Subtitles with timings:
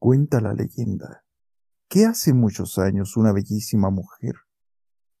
[0.00, 1.26] Cuenta la leyenda
[1.86, 4.34] que hace muchos años una bellísima mujer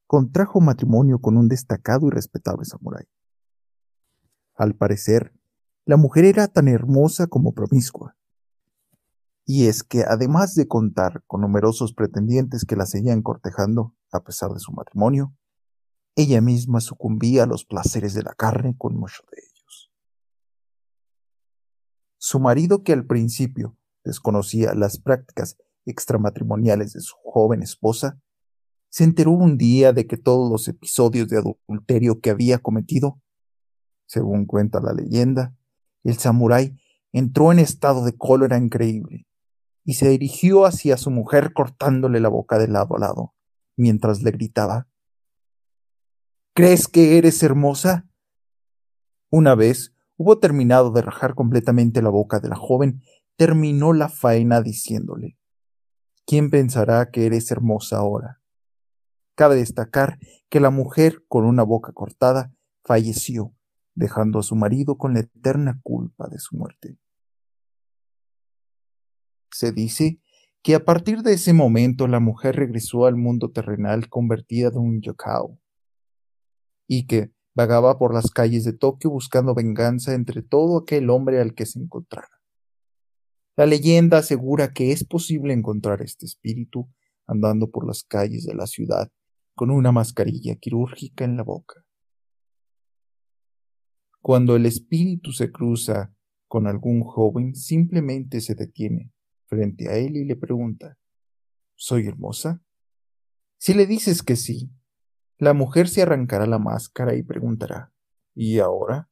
[0.06, 3.04] contrajo matrimonio con un destacado y respetable samurái.
[4.54, 5.34] Al parecer,
[5.84, 8.16] la mujer era tan hermosa como promiscua.
[9.44, 14.50] Y es que además de contar con numerosos pretendientes que la seguían cortejando a pesar
[14.52, 15.36] de su matrimonio,
[16.16, 19.92] ella misma sucumbía a los placeres de la carne con muchos de ellos.
[22.16, 28.20] Su marido, que al principio desconocía las prácticas extramatrimoniales de su joven esposa,
[28.88, 33.20] se enteró un día de que todos los episodios de adulterio que había cometido,
[34.06, 35.54] según cuenta la leyenda,
[36.02, 36.76] el samurái
[37.12, 39.26] entró en estado de cólera increíble
[39.84, 43.34] y se dirigió hacia su mujer cortándole la boca de lado a lado,
[43.76, 44.88] mientras le gritaba
[46.52, 48.08] ¿Crees que eres hermosa?
[49.30, 53.02] Una vez hubo terminado de rajar completamente la boca de la joven,
[53.40, 55.38] terminó la faena diciéndole
[56.26, 58.42] ¿Quién pensará que eres hermosa ahora?
[59.34, 60.18] Cabe destacar
[60.50, 62.52] que la mujer con una boca cortada
[62.84, 63.54] falleció
[63.94, 66.98] dejando a su marido con la eterna culpa de su muerte.
[69.50, 70.20] Se dice
[70.60, 75.00] que a partir de ese momento la mujer regresó al mundo terrenal convertida en un
[75.00, 75.58] yokao,
[76.86, 81.54] y que vagaba por las calles de Tokio buscando venganza entre todo aquel hombre al
[81.54, 82.39] que se encontrara.
[83.60, 86.88] La leyenda asegura que es posible encontrar este espíritu
[87.26, 89.12] andando por las calles de la ciudad
[89.54, 91.84] con una mascarilla quirúrgica en la boca.
[94.22, 96.10] Cuando el espíritu se cruza
[96.48, 99.12] con algún joven, simplemente se detiene
[99.44, 100.96] frente a él y le pregunta,
[101.74, 102.62] ¿Soy hermosa?
[103.58, 104.70] Si le dices que sí,
[105.36, 107.92] la mujer se arrancará la máscara y preguntará,
[108.34, 109.10] ¿y ahora?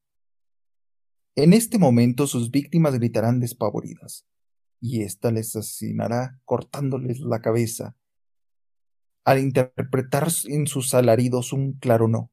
[1.34, 4.24] En este momento sus víctimas gritarán despavoridas,
[4.80, 7.96] y ésta les asesinará cortándoles la cabeza,
[9.24, 12.30] al interpretar en sus alaridos un claro no.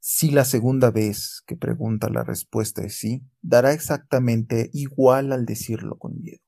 [0.00, 5.96] Si la segunda vez que pregunta la respuesta es sí, dará exactamente igual al decirlo
[5.96, 6.42] con miedo,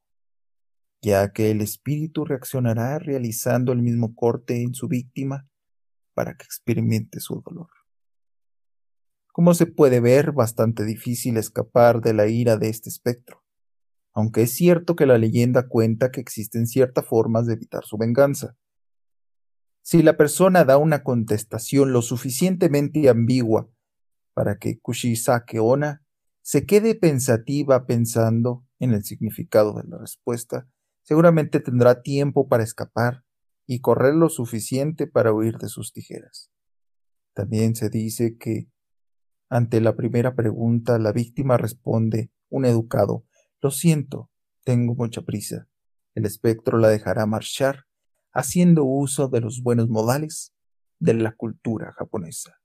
[1.01, 5.49] ya que el espíritu reaccionará realizando el mismo corte en su víctima
[6.13, 7.76] para que experimente su dolor.
[9.37, 13.45] Como se puede ver, bastante difícil escapar de la ira de este espectro,
[14.15, 18.57] aunque es cierto que la leyenda cuenta que existen ciertas formas de evitar su venganza,
[19.83, 23.69] si la persona da una contestación lo suficientemente ambigua
[24.33, 26.03] para que Kushisake Ona
[26.41, 30.67] se quede pensativa pensando en el significado de la respuesta,
[31.03, 33.23] seguramente tendrá tiempo para escapar
[33.67, 36.51] y correr lo suficiente para huir de sus tijeras.
[37.35, 38.71] También se dice que
[39.49, 43.25] ante la primera pregunta la víctima responde un educado
[43.61, 44.31] Lo siento,
[44.65, 45.69] tengo mucha prisa.
[46.15, 47.87] El espectro la dejará marchar
[48.33, 50.53] haciendo uso de los buenos modales
[50.99, 52.61] de la cultura japonesa.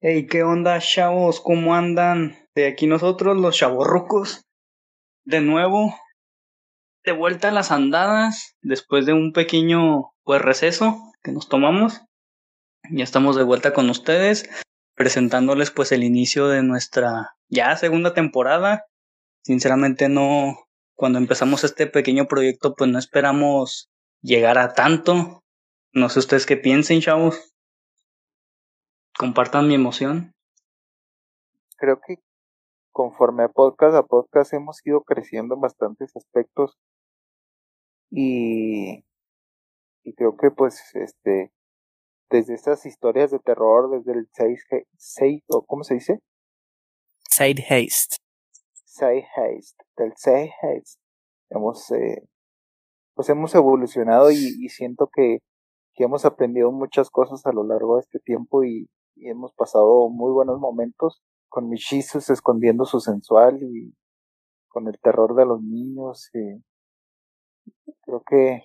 [0.00, 1.40] Hey, ¿qué onda, chavos?
[1.40, 2.36] ¿Cómo andan?
[2.54, 4.44] De aquí nosotros, los chavorrucos.
[5.24, 5.94] De nuevo,
[7.04, 12.00] de vuelta a las andadas, después de un pequeño pues, receso que nos tomamos.
[12.90, 14.48] Ya estamos de vuelta con ustedes
[14.94, 18.86] presentándoles pues el inicio de nuestra ya segunda temporada.
[19.42, 23.90] Sinceramente no, cuando empezamos este pequeño proyecto pues no esperamos
[24.22, 25.42] llegar a tanto.
[25.92, 27.54] No sé ustedes qué piensen, chavos.
[29.16, 30.32] Compartan mi emoción.
[31.76, 32.18] Creo que
[32.92, 36.78] conforme a podcast a podcast hemos ido creciendo en bastantes aspectos
[38.16, 39.04] y,
[40.04, 41.52] y creo que pues este
[42.30, 44.28] desde estas historias de terror, desde el
[44.96, 46.20] Side ¿cómo se dice?
[47.30, 48.16] Side Haste.
[48.84, 51.00] Side Haste, del Side Haste.
[51.50, 52.26] Hemos, eh,
[53.14, 55.38] pues hemos evolucionado y, siento que,
[55.94, 60.32] que, hemos aprendido muchas cosas a lo largo de este tiempo y, hemos pasado muy
[60.32, 63.94] buenos momentos con Mishisus escondiendo su sensual y
[64.66, 66.30] con el terror de los niños.
[66.34, 66.62] Y
[68.04, 68.62] creo que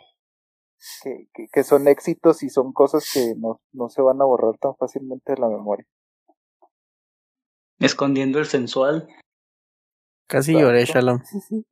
[1.04, 4.76] que, que, son éxitos y son cosas que no, no se van a borrar tan
[4.76, 5.86] fácilmente de la memoria.
[7.80, 9.08] Escondiendo el sensual.
[10.28, 11.22] Casi lloré, Shalom.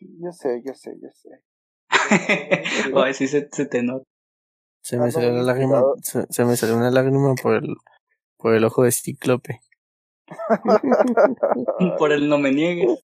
[0.00, 1.30] yo sé, yo sé, yo sé.
[2.94, 4.04] Ay, sí se, se te nota.
[4.82, 7.76] Se me salió una lágrima, se, me salió una lágrima por el,
[8.36, 9.60] por el ojo de cíclope.
[11.98, 13.04] por el no me niegues.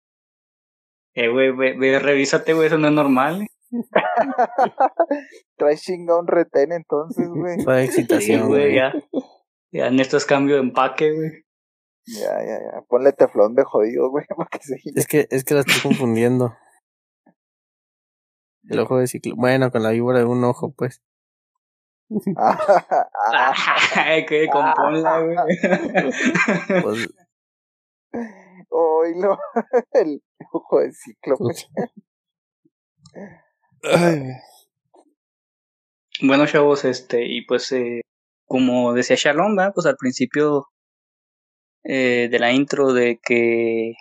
[1.14, 3.48] Eh, güey, ve, revísate, güey, eso no es normal.
[5.58, 7.60] Traes chingón retén entonces, güey.
[7.64, 8.62] Fue excitación, Sí, güey.
[8.62, 8.94] güey, ya.
[9.74, 11.32] Ya en esto es cambio de empaque, güey.
[12.06, 12.82] Ya, ya, ya.
[12.88, 16.56] Ponle teflón de jodido, güey, para que se Es que, es que la estoy confundiendo.
[18.70, 19.36] El ojo de ciclo.
[19.36, 21.02] Bueno, con la víbora de un ojo, pues.
[23.96, 25.38] Ay, que componla, güey.
[26.84, 27.10] Pues,
[28.72, 29.38] oílo.
[29.92, 30.22] El
[30.52, 31.54] ojo de cíclope.
[36.22, 38.02] Bueno, chavos, este, y pues, eh,
[38.46, 39.72] como decía Shalom, ¿verdad?
[39.74, 40.68] pues al principio
[41.84, 43.94] eh, de la intro de que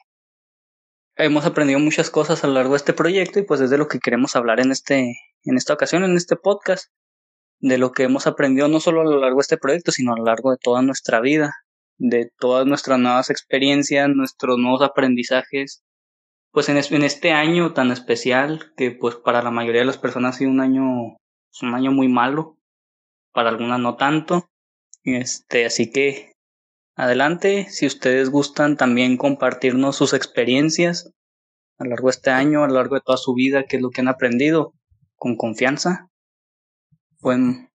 [1.17, 3.88] hemos aprendido muchas cosas a lo largo de este proyecto y pues es de lo
[3.88, 5.14] que queremos hablar en este,
[5.44, 6.90] en esta ocasión, en este podcast,
[7.61, 10.19] de lo que hemos aprendido no solo a lo largo de este proyecto, sino a
[10.19, 11.52] lo largo de toda nuestra vida,
[12.00, 15.85] de todas nuestras nuevas experiencias, nuestros nuevos aprendizajes,
[16.52, 19.99] pues en, es- en este año tan especial que pues para la mayoría de las
[19.99, 21.17] personas ha sido un año
[21.52, 22.58] es un año muy malo,
[23.32, 24.50] para algunas no tanto.
[25.05, 26.32] Este, así que
[26.97, 31.12] adelante, si ustedes gustan también compartirnos sus experiencias
[31.79, 33.82] a lo largo de este año, a lo largo de toda su vida, qué es
[33.82, 34.75] lo que han aprendido,
[35.17, 36.11] con confianza.
[37.20, 37.70] Pueden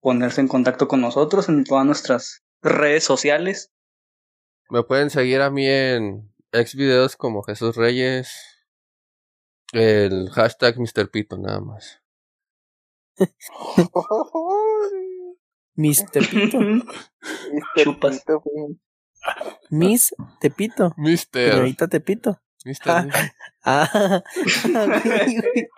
[0.00, 3.72] ponerse en contacto con nosotros en todas nuestras redes sociales.
[4.70, 8.30] Me pueden seguir a mí en exvideos como Jesús Reyes.
[9.72, 11.10] El hashtag Mr.
[11.10, 12.02] Pito nada más.
[15.74, 16.60] Miss Tepito.
[16.60, 16.86] Mister
[17.76, 18.24] Chupas.
[19.70, 20.94] Miss Tepito.
[20.96, 21.52] Mister.
[21.52, 22.40] Señorita Tepito.
[22.64, 23.10] Mister.
[23.62, 24.22] Ah,
[25.44, 25.68] güey.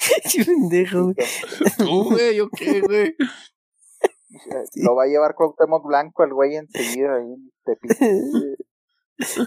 [0.32, 1.16] Qué pendejo, güey.
[1.78, 3.14] Tú, güey, ¿yo qué, güey?
[4.76, 7.34] Lo va a llevar Cuauhtémoc Blanco al güey enseguida ahí.
[7.64, 7.76] Te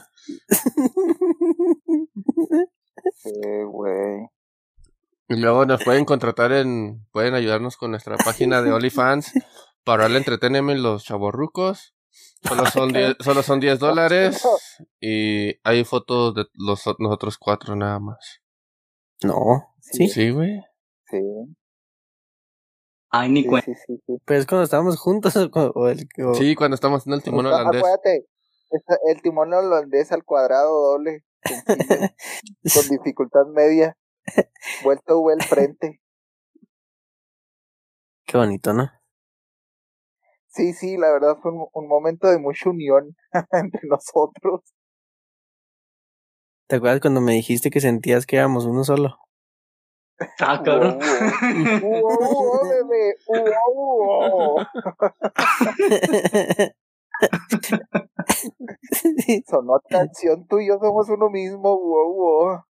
[3.15, 3.31] Sí,
[3.67, 4.27] güey.
[5.29, 7.05] Y luego nos pueden contratar en.
[7.11, 9.33] Pueden ayudarnos con nuestra página de OnlyFans
[9.83, 11.95] para el entretenimiento los chavorrucos.
[12.44, 14.45] Solo son 10, solo son 10 dólares.
[15.00, 18.41] Y hay fotos de los, nosotros cuatro nada más.
[19.23, 20.07] No, sí.
[20.07, 20.62] Sí, güey.
[21.09, 21.18] Sí,
[23.09, 23.68] Ay, ni sí, cuenta.
[23.68, 24.18] sí, sí, sí.
[24.25, 25.33] Pero es cuando estábamos juntos
[25.75, 27.81] o, el o- Sí, cuando estamos en el timón holandés.
[27.81, 28.25] Acuérdate,
[29.07, 31.24] el timón holandés al cuadrado doble,
[32.74, 33.97] con dificultad media,
[34.83, 36.00] vuelto V al frente.
[38.25, 38.89] Qué bonito, ¿no?
[40.47, 43.15] Sí, sí, la verdad fue un, un momento de mucha unión
[43.51, 44.62] entre nosotros.
[46.68, 49.18] ¿Te acuerdas cuando me dijiste que sentías que éramos uno solo?
[50.39, 51.00] Ah, cabrón.
[51.00, 53.15] Bebé.
[59.48, 62.65] Sonó canción, tú y yo somos uno mismo, uo, uo.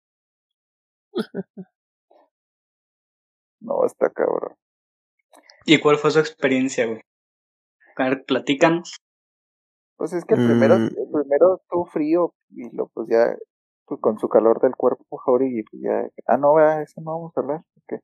[3.59, 4.55] No, está cabrón.
[5.65, 7.01] ¿Y cuál fue su experiencia, güey?
[7.97, 8.97] A ver, platícanos.
[9.97, 10.87] Pues es que el primero, Mm.
[10.87, 13.35] el primero estuvo frío y lo pues ya
[13.85, 16.81] pues con su calor del cuerpo, Jauri, y pues ya, ah no, ¿verdad?
[16.83, 17.99] eso no vamos a hablar, ok.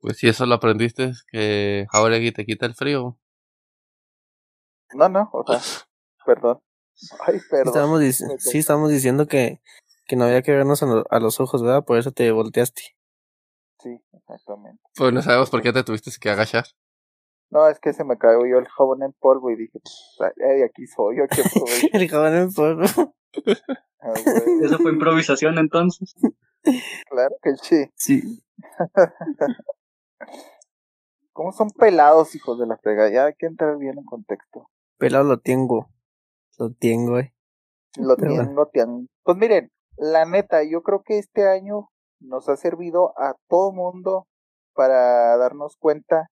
[0.00, 3.18] Pues si eso lo aprendiste, que Jauregui te quita el frío.
[4.94, 5.58] No, no, o sea,
[6.26, 6.60] perdón.
[7.26, 7.66] Ay, perdón.
[7.68, 8.00] Estábamos
[8.38, 9.60] sí, estábamos diciendo que,
[10.06, 11.84] que no había que vernos a, lo- a los ojos, ¿verdad?
[11.84, 12.82] Por eso te volteaste.
[13.80, 14.82] Sí, exactamente.
[14.96, 16.64] Pues no sabemos por qué te tuviste que agachar.
[17.50, 20.18] No, es que se me cayó yo el jabón en polvo y dije, pues,
[20.64, 21.86] aquí soy, yo aprovecho.
[21.92, 23.14] El jabón en polvo.
[24.00, 26.14] Ah, güey, Eso fue improvisación entonces.
[27.10, 27.90] claro que sí.
[27.96, 28.44] Sí.
[31.32, 33.10] ¿Cómo son pelados, hijos de la frega?
[33.10, 34.70] Ya hay que entrar bien en contexto.
[34.98, 35.88] Pelado lo tengo.
[36.58, 37.34] Lo tengo, eh.
[37.96, 39.08] Lo lo tienen.
[39.24, 41.88] Pues miren, la neta, yo creo que este año
[42.20, 44.28] nos ha servido a todo mundo
[44.74, 46.28] para darnos cuenta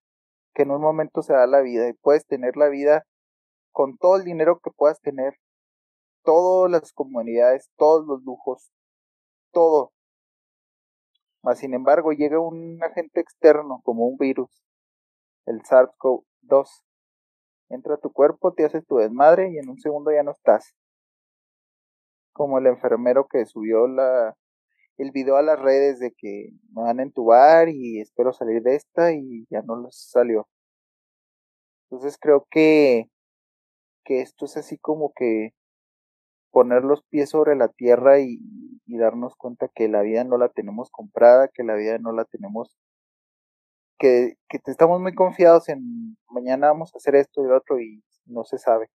[0.54, 3.04] que en un momento se da la vida y puedes tener la vida
[3.72, 5.34] con todo el dinero que puedas tener,
[6.26, 8.70] todas las comunidades, todos los lujos,
[9.52, 9.92] todo.
[11.42, 14.50] Mas sin embargo, llega un agente externo como un virus,
[15.46, 16.82] el SARS-CoV-2.
[17.68, 20.74] Entra a tu cuerpo, te haces tu desmadre y en un segundo ya no estás
[22.32, 24.36] como el enfermero que subió la
[24.98, 28.76] el video a las redes de que me van a entubar y espero salir de
[28.76, 30.48] esta y ya no les salió.
[31.84, 33.10] Entonces creo que
[34.04, 35.50] que esto es así como que
[36.56, 38.40] poner los pies sobre la tierra y,
[38.86, 42.78] darnos cuenta que la vida no la tenemos comprada, que la vida no la tenemos
[43.98, 48.02] que, que estamos muy confiados en mañana vamos a hacer esto y lo otro y
[48.24, 48.88] no se sabe.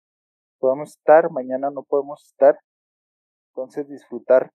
[0.58, 2.58] Podemos estar, mañana no podemos estar
[3.50, 4.52] entonces disfrutar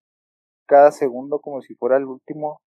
[0.66, 2.60] cada segundo como si fuera el último,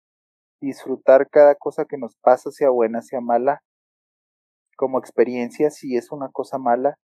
[0.61, 3.61] disfrutar cada cosa que nos pasa, sea buena, sea mala,
[4.77, 6.97] como experiencia, si es una cosa mala,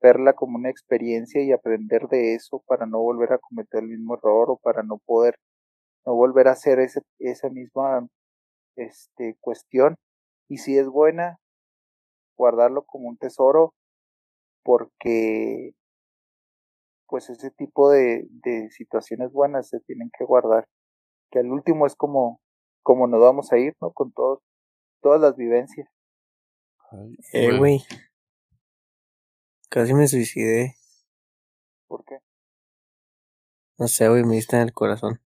[0.00, 4.14] verla como una experiencia y aprender de eso para no volver a cometer el mismo
[4.14, 5.36] error o para no poder
[6.04, 8.06] no volver a hacer ese, esa misma
[8.76, 9.96] este, cuestión.
[10.48, 11.38] Y si es buena,
[12.36, 13.74] guardarlo como un tesoro
[14.62, 15.74] porque
[17.08, 20.66] pues ese tipo de, de situaciones buenas se tienen que guardar.
[21.30, 22.40] Que al último es como,
[22.82, 23.92] como nos vamos a ir, ¿no?
[23.92, 24.40] Con todos,
[25.02, 25.88] todas las vivencias.
[27.32, 27.82] eh, güey.
[29.76, 30.74] Casi me suicidé.
[31.86, 32.20] ¿Por qué?
[33.78, 35.20] No sé, güey, me diste en el corazón.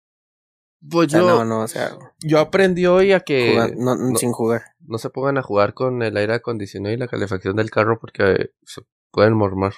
[0.90, 4.32] Pues yo, no, no, o sea, yo aprendí hoy a que jugar- no, no- sin
[4.32, 4.62] jugar.
[4.80, 8.52] no se pongan a jugar con el aire acondicionado y la calefacción del carro porque
[8.64, 9.74] se pueden mormar.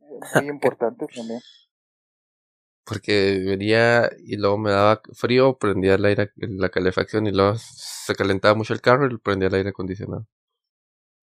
[0.00, 1.40] Es muy importante también.
[2.86, 8.14] Porque venía y luego me daba frío, prendía el aire, la calefacción y luego se
[8.14, 10.26] calentaba mucho el carro y prendía el aire acondicionado.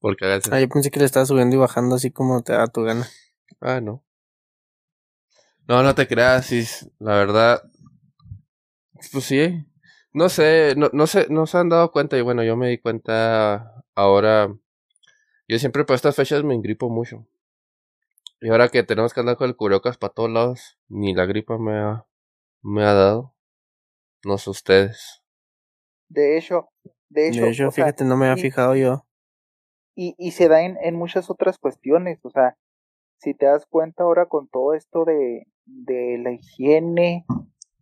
[0.05, 0.53] Porque a veces...
[0.53, 3.07] Ah, yo pensé que le estaba subiendo y bajando así como te da tu gana.
[3.59, 4.03] Ah, no.
[5.67, 6.87] No, no te creas, Cis.
[6.99, 7.63] La verdad.
[9.11, 9.65] Pues sí.
[10.13, 12.19] No sé, no, no sé, no se han dado cuenta.
[12.19, 14.55] Y bueno, yo me di cuenta ahora.
[15.47, 17.25] Yo siempre por estas fechas me engripo mucho.
[18.41, 21.57] Y ahora que tenemos que andar con el cubrebocas para todos lados, ni la gripa
[21.57, 22.05] me ha,
[22.61, 23.33] me ha dado.
[24.23, 25.23] No sé ustedes.
[26.09, 26.69] De hecho,
[27.09, 29.04] de hecho, De hecho, sea, fíjate, no me había fijado yo.
[29.95, 32.57] Y, y se da en, en muchas otras cuestiones, o sea,
[33.19, 37.25] si te das cuenta ahora con todo esto de, de la higiene,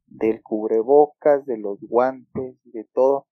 [0.08, 3.27] del cubrebocas, de los guantes, de todo,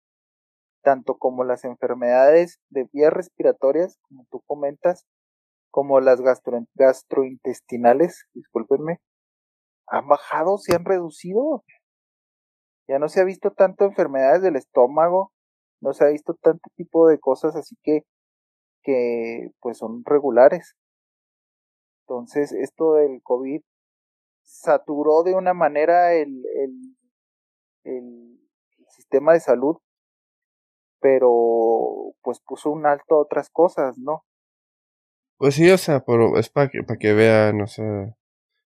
[0.83, 5.05] tanto como las enfermedades de vías respiratorias, como tú comentas,
[5.71, 8.99] como las gastro- gastrointestinales, discúlpenme,
[9.87, 11.63] han bajado, se han reducido.
[12.87, 15.31] Ya no se ha visto tanto enfermedades del estómago,
[15.81, 18.03] no se ha visto tanto tipo de cosas así que
[18.83, 20.75] que pues son regulares.
[22.07, 23.61] Entonces, esto del COVID
[24.43, 26.97] saturó de una manera el, el,
[27.83, 28.39] el
[28.89, 29.77] sistema de salud,
[30.99, 34.23] pero pues puso un alto a otras cosas, ¿no?
[35.37, 38.15] Pues sí, o sea, pero es para que, para que vean, o sea.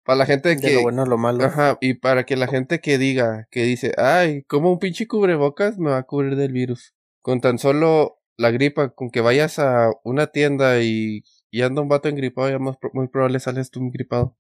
[0.04, 0.74] Para la gente De que.
[0.74, 1.44] lo bueno a lo malo.
[1.44, 5.78] Ajá, y para que la gente que diga, que dice, ay, como un pinche cubrebocas
[5.78, 6.96] me va a cubrir del virus.
[7.22, 11.90] Con tan solo la gripa, con que vayas a una tienda y, y anda un
[11.90, 14.36] vato engripado, ya más muy probable sales tú engripado.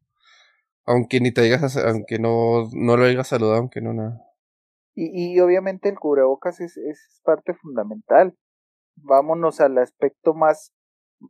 [0.85, 4.21] Aunque ni te digas, aunque no, no lo hayas saludado, aunque no nada.
[4.95, 8.37] Y, y obviamente el cubrebocas es, es parte fundamental.
[8.95, 10.73] Vámonos al aspecto más,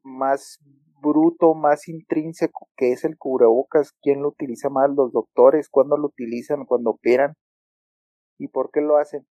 [0.03, 0.59] más
[1.01, 3.93] bruto, más intrínseco que es el cubrebocas.
[4.01, 4.89] ¿Quién lo utiliza más?
[4.89, 5.69] Los doctores.
[5.69, 6.65] ¿Cuándo lo utilizan?
[6.65, 7.35] Cuando operan.
[8.39, 9.27] ¿Y por qué lo hacen?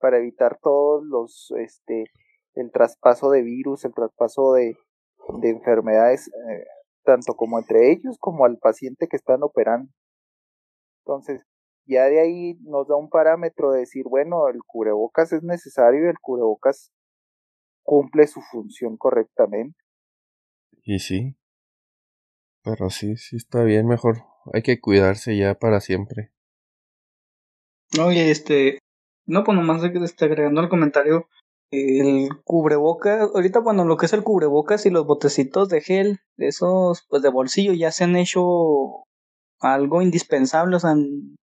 [0.00, 2.04] Para evitar todos los, este,
[2.56, 4.76] el traspaso de virus, el traspaso de,
[5.40, 6.66] de enfermedades, eh,
[7.04, 9.90] tanto como entre ellos como al paciente que están operando.
[11.04, 11.42] Entonces,
[11.86, 16.08] ya de ahí nos da un parámetro de decir, bueno, el cubrebocas es necesario y
[16.08, 16.90] el cubrebocas
[17.84, 19.78] cumple su función correctamente.
[20.82, 21.36] Y sí.
[22.64, 24.24] Pero sí, sí está bien, mejor.
[24.52, 26.32] Hay que cuidarse ya para siempre.
[28.00, 28.80] Oye, este,
[29.24, 31.28] no, pues nomás de que esté agregando el comentario,
[31.70, 37.04] el cubrebocas, ahorita bueno, lo que es el cubrebocas y los botecitos de gel, esos
[37.08, 39.04] pues de bolsillo ya se han hecho
[39.60, 41.36] algo indispensable, o sea, en,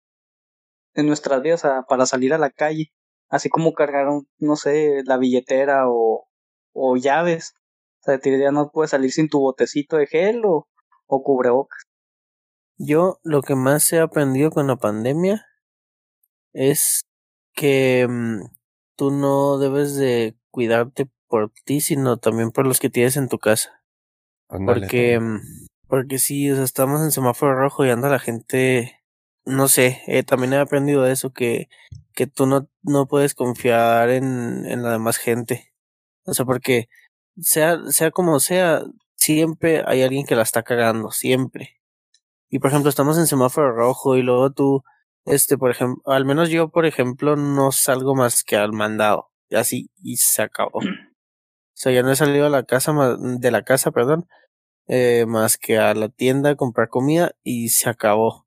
[0.96, 2.92] nuestras vidas para salir a la calle,
[3.30, 4.08] así como cargar,
[4.40, 6.28] no sé, la billetera o,
[6.74, 7.54] o llaves,
[8.02, 10.68] o sea, ya no puedes salir sin tu botecito de gel o,
[11.08, 11.84] o cubrebocas.
[12.78, 15.46] Yo lo que más he aprendido con la pandemia
[16.54, 17.02] es
[17.54, 18.42] que mm,
[19.02, 23.40] tú no debes de cuidarte por ti, sino también por los que tienes en tu
[23.40, 23.82] casa.
[24.48, 24.82] Ándale.
[24.82, 25.40] Porque, mm,
[25.88, 29.02] porque sí, o sea, estamos en semáforo rojo y anda la gente,
[29.44, 31.68] no sé, eh, también he aprendido eso, que,
[32.14, 35.74] que tú no, no puedes confiar en, en la demás gente.
[36.26, 36.88] O sea, porque
[37.40, 38.84] sea, sea como sea,
[39.16, 41.82] siempre hay alguien que la está cagando, siempre.
[42.52, 44.84] Y por ejemplo, estamos en semáforo rojo y luego tú,
[45.26, 49.30] este, por ejemplo, al menos yo, por ejemplo, no salgo más que al mandado.
[49.50, 50.80] Y así, y se acabó.
[51.74, 54.28] O sea, ya no he salido a la casa, de la casa, perdón,
[54.88, 58.46] eh, más que a la tienda a comprar comida y se acabó.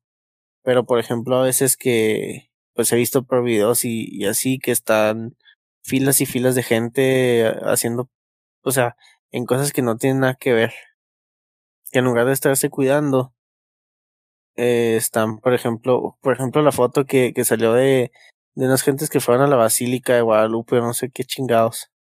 [0.63, 4.71] Pero por ejemplo, a veces que, pues he visto por videos y, y así que
[4.71, 5.35] están
[5.83, 8.09] filas y filas de gente haciendo,
[8.63, 8.95] o sea,
[9.31, 10.73] en cosas que no tienen nada que ver.
[11.91, 13.34] Que en lugar de estarse cuidando,
[14.55, 18.11] eh, están, por ejemplo, por ejemplo, la foto que, que salió de,
[18.55, 21.91] de unas gentes que fueron a la Basílica de Guadalupe, no sé qué chingados.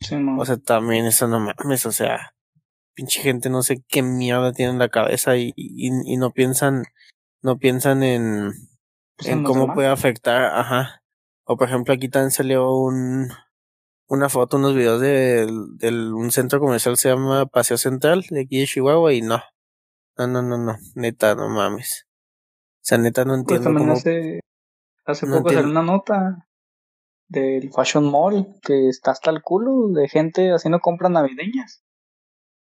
[0.00, 0.38] Sí, no.
[0.38, 2.34] O sea, también eso no mames, o sea,
[2.94, 6.84] pinche gente no sé qué mierda tiene en la cabeza y, y, y no piensan,
[7.42, 8.52] no piensan en,
[9.16, 9.74] Pues en cómo demás.
[9.74, 11.02] puede afectar, ajá.
[11.44, 13.28] O por ejemplo, aquí también salió un,
[14.08, 15.46] una foto, unos videos de,
[15.78, 19.42] del un centro comercial se llama Paseo Central de aquí de Chihuahua y no.
[20.18, 22.06] No, no, no, no, neta, no mames.
[22.82, 24.40] O sea, neta no Pues entiendo también cómo, hace,
[25.06, 26.46] hace no poco salió una nota
[27.28, 31.82] del Fashion Mall que está hasta el culo de gente haciendo compras navideñas.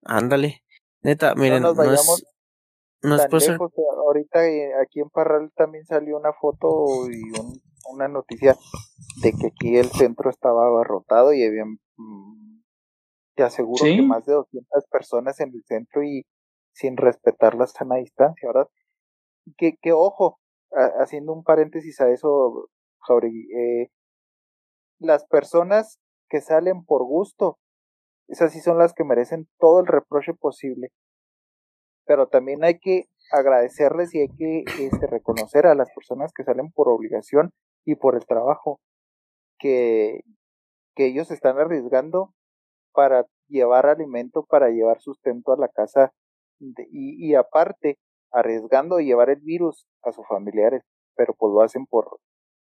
[0.05, 0.63] ándale.
[1.03, 2.25] Neta, No miren, nos no vayamos es,
[3.03, 3.73] no es tan por ser, lejos.
[4.07, 7.61] Ahorita eh, aquí en Parral también salió una foto y un-
[7.91, 8.57] una noticia
[9.23, 12.61] de que aquí el centro estaba abarrotado y habían, mm,
[13.37, 16.25] te aseguro que más de 200 personas en el centro y
[16.75, 18.69] sin respetar la sana distancia, ¿verdad?
[19.57, 20.39] Que, que ojo,
[21.01, 22.69] haciendo un paréntesis a eso,
[23.01, 23.91] Jauregui, eh,
[24.99, 27.59] las personas que salen por gusto,
[28.29, 30.91] esas sí son las que merecen todo el reproche posible
[32.07, 36.71] pero también hay que agradecerles y hay que este, reconocer a las personas que salen
[36.71, 37.53] por obligación
[37.85, 38.81] y por el trabajo,
[39.59, 40.21] que,
[40.95, 42.33] que ellos están arriesgando
[42.93, 46.13] para llevar alimento, para llevar sustento a la casa
[46.61, 47.99] de- y, y aparte
[48.33, 50.83] arriesgando llevar el virus a sus familiares,
[51.17, 52.19] pero pues lo hacen por,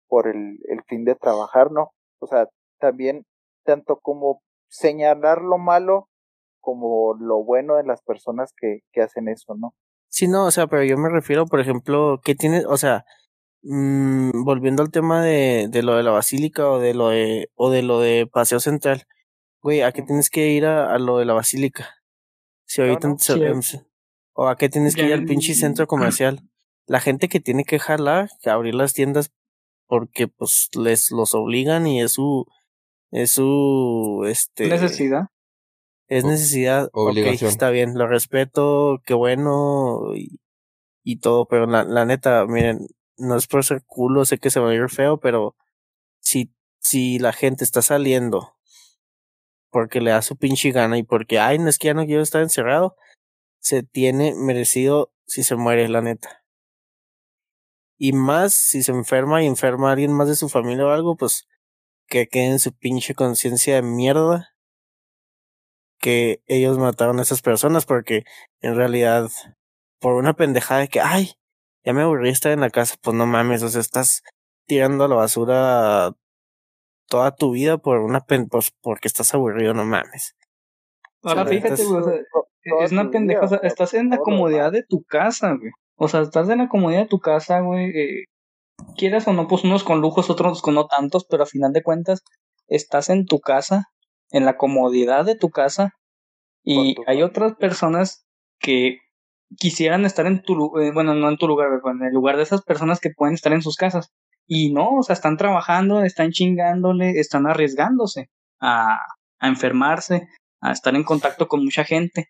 [0.08, 1.92] por el, el fin de trabajar, ¿no?
[2.20, 2.48] O sea,
[2.80, 3.24] también
[3.64, 6.08] tanto como señalar lo malo
[6.60, 9.74] como lo bueno de las personas que, que hacen eso, ¿no?
[10.08, 13.04] sí, no, o sea, pero yo me refiero, por ejemplo, que tiene, o sea,
[13.62, 17.70] mm, volviendo al tema de, de lo de la basílica o de lo de, o
[17.70, 19.04] de lo de Paseo Central,
[19.62, 21.90] güey, ¿a qué tienes que ir a, a lo de la basílica?
[22.72, 23.84] Si No, ahorita, no, se- sí, em, se-
[24.32, 26.40] o a qué tienes que ya ir al pinche en- centro comercial.
[26.86, 29.30] La gente que tiene que jalar, que abrir las tiendas
[29.86, 32.46] porque pues les los obligan y es su,
[33.10, 35.26] es su, este, necesidad.
[36.08, 37.50] es necesidad, ok, obligación.
[37.50, 40.40] está bien, lo respeto, qué bueno y,
[41.04, 42.86] y todo, pero la, la neta, miren,
[43.18, 45.56] no es por ser culo, sé que se va a ir feo, pero
[46.20, 48.56] si, si la gente está saliendo
[49.72, 52.22] porque le da su pinche gana y porque, ay, no es que ya no quiero
[52.22, 52.94] estar encerrado,
[53.58, 56.44] se tiene merecido si se muere, la neta.
[57.98, 61.16] Y más si se enferma y enferma a alguien más de su familia o algo,
[61.16, 61.48] pues
[62.06, 64.50] que quede en su pinche conciencia de mierda
[65.98, 68.24] que ellos mataron a esas personas porque
[68.60, 69.30] en realidad
[70.00, 71.32] por una pendejada de que, ay,
[71.84, 74.22] ya me aburrí estar en la casa, pues no mames, o sea, estás
[74.66, 76.16] tirando a la basura
[77.12, 80.34] toda tu vida por una pen pues porque estás aburrido, no mames.
[81.20, 82.14] O sea, Ahora fíjate, es- güey, o sea,
[82.84, 85.72] es una pendeja, o sea, estás en la comodidad de tu casa, güey.
[85.96, 87.90] O sea, estás en la comodidad de tu casa, güey.
[87.90, 88.24] eh,
[88.96, 91.82] quieras o no, pues unos con lujos, otros con no tantos, pero a final de
[91.82, 92.22] cuentas,
[92.66, 93.84] estás en tu casa,
[94.30, 95.92] en la comodidad de tu casa,
[96.64, 98.24] y tu hay otras personas
[98.58, 99.00] que
[99.58, 102.44] quisieran estar en tu lugar, bueno, no en tu lugar, pero en el lugar de
[102.44, 104.10] esas personas que pueden estar en sus casas.
[104.46, 108.98] Y no, o sea, están trabajando, están chingándole, están arriesgándose a,
[109.38, 110.28] a enfermarse,
[110.60, 112.28] a estar en contacto con mucha gente.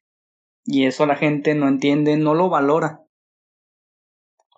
[0.64, 3.00] Y eso la gente no entiende, no lo valora.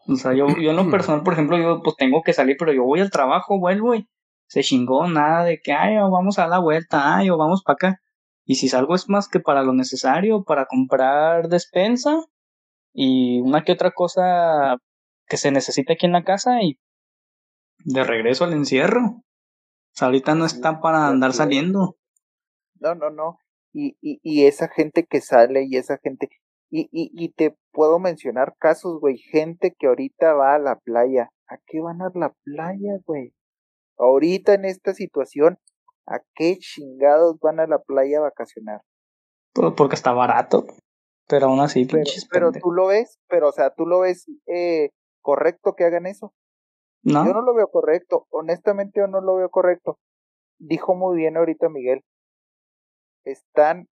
[0.06, 2.72] O sea, yo, yo en lo personal, por ejemplo, yo pues tengo que salir, pero
[2.72, 4.06] yo voy al trabajo, vuelvo y
[4.46, 7.74] se chingó, nada de que, ay, o vamos a la vuelta, ay, o vamos para
[7.74, 8.00] acá.
[8.44, 12.18] Y si salgo es más que para lo necesario, para comprar despensa
[12.92, 14.76] y una que otra cosa
[15.26, 16.78] que se necesita aquí en la casa y
[17.84, 19.02] de regreso al encierro.
[19.02, 21.96] O sea, ahorita no está para andar saliendo.
[22.80, 23.38] No, no, no.
[23.72, 26.28] Y, y, y esa gente que sale y esa gente.
[26.70, 29.18] Y, y, y te puedo mencionar casos, güey.
[29.18, 31.30] Gente que ahorita va a la playa.
[31.48, 33.34] ¿A qué van a la playa, güey?
[33.96, 35.58] Ahorita en esta situación,
[36.06, 38.80] ¿a qué chingados van a la playa a vacacionar?
[39.52, 40.66] Todo porque está barato.
[41.28, 44.90] Pero aún así, Pero, pero tú lo ves, pero o sea, tú lo ves eh,
[45.22, 46.34] correcto que hagan eso.
[47.04, 47.26] ¿No?
[47.26, 49.98] Yo no lo veo correcto, honestamente yo no lo veo correcto.
[50.58, 52.02] Dijo muy bien ahorita Miguel,
[53.24, 53.88] están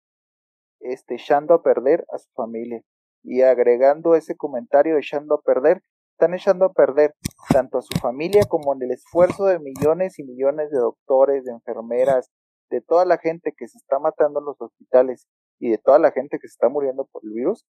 [0.79, 2.81] este, echando a perder a su familia.
[3.23, 5.81] Y agregando ese comentario, echando a perder,
[6.13, 7.13] están echando a perder
[7.49, 11.51] tanto a su familia como en el esfuerzo de millones y millones de doctores, de
[11.51, 12.31] enfermeras,
[12.69, 15.27] de toda la gente que se está matando en los hospitales
[15.59, 17.65] y de toda la gente que se está muriendo por el virus,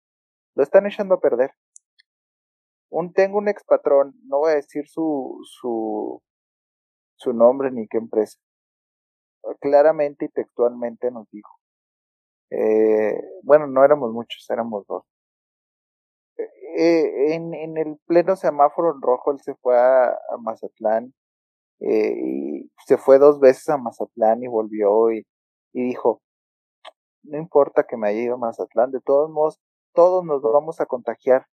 [0.54, 1.52] lo están echando a perder.
[2.90, 6.20] Un, tengo un expatrón, no voy a decir su, su,
[7.16, 8.38] su nombre ni qué empresa,
[9.60, 11.50] claramente y textualmente nos dijo,
[12.50, 15.04] eh, bueno, no éramos muchos, éramos dos.
[16.76, 21.14] eh, en, en el pleno semáforo en rojo él se fue a, a Mazatlán
[21.80, 25.26] eh, y se fue dos veces a Mazatlán y volvió y,
[25.74, 26.22] y dijo,
[27.24, 29.60] no importa que me haya ido a Mazatlán, de todos modos,
[29.94, 31.46] todos nos vamos a contagiar.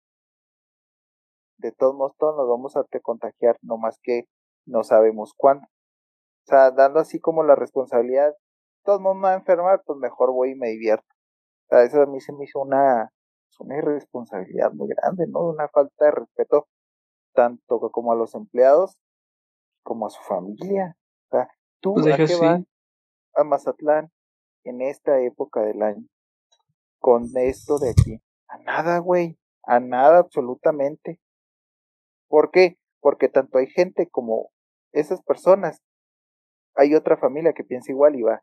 [1.62, 4.26] De todos modos, todos nos vamos a contagiar, no más que
[4.66, 5.66] no sabemos cuándo.
[5.66, 8.34] O sea, dando así como la responsabilidad,
[8.84, 11.06] todos modos me va a enfermar, pues mejor voy y me divierto.
[11.66, 13.12] O sea, eso a mí se me hizo una,
[13.60, 15.50] una irresponsabilidad muy grande, ¿no?
[15.50, 16.68] Una falta de respeto
[17.34, 18.98] tanto como a los empleados
[19.84, 20.98] como a su familia.
[21.30, 21.48] O sea,
[21.80, 22.40] tú Pues a qué sí.
[22.42, 22.62] vas
[23.36, 24.12] a Mazatlán
[24.64, 26.06] en esta época del año
[27.00, 28.22] con esto de aquí.
[28.48, 29.38] A nada, güey.
[29.64, 31.20] A nada absolutamente.
[32.32, 32.78] ¿Por qué?
[33.02, 34.52] Porque tanto hay gente como
[34.94, 35.82] esas personas.
[36.76, 38.42] Hay otra familia que piensa igual y va.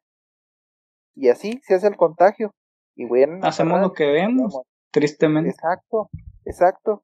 [1.14, 2.54] Y así se hace el contagio.
[2.94, 5.50] Y bueno, Hacemos lo que vemos, tristemente.
[5.50, 6.10] Exacto,
[6.44, 7.02] exacto.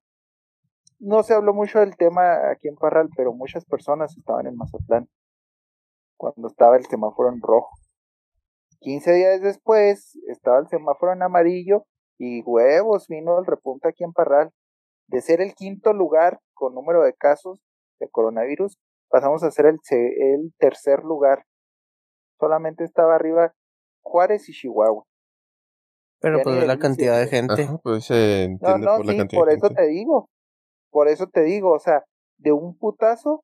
[0.98, 5.08] No se habló mucho del tema aquí en Parral, pero muchas personas estaban en Mazatlán
[6.18, 7.70] cuando estaba el semáforo en rojo.
[8.80, 11.86] 15 días después estaba el semáforo en amarillo
[12.18, 14.50] y huevos vino el repunte aquí en Parral.
[15.06, 17.60] De ser el quinto lugar con número de casos
[18.00, 21.44] de coronavirus, pasamos a ser el, se- el tercer lugar.
[22.38, 23.54] Solamente estaba arriba
[24.02, 25.04] Juárez y Chihuahua.
[26.20, 27.62] Pero Ya pues la cantidad de gente.
[27.62, 29.82] Ajá, pues se No, entiende no, por la sí, cantidad por de eso gente.
[29.82, 30.28] te digo.
[30.90, 32.04] Por eso te digo, o sea,
[32.38, 33.42] de un putazo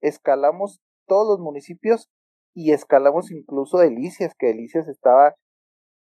[0.00, 2.08] escalamos todos los municipios
[2.54, 5.34] y escalamos incluso Delicias, que Delicias estaba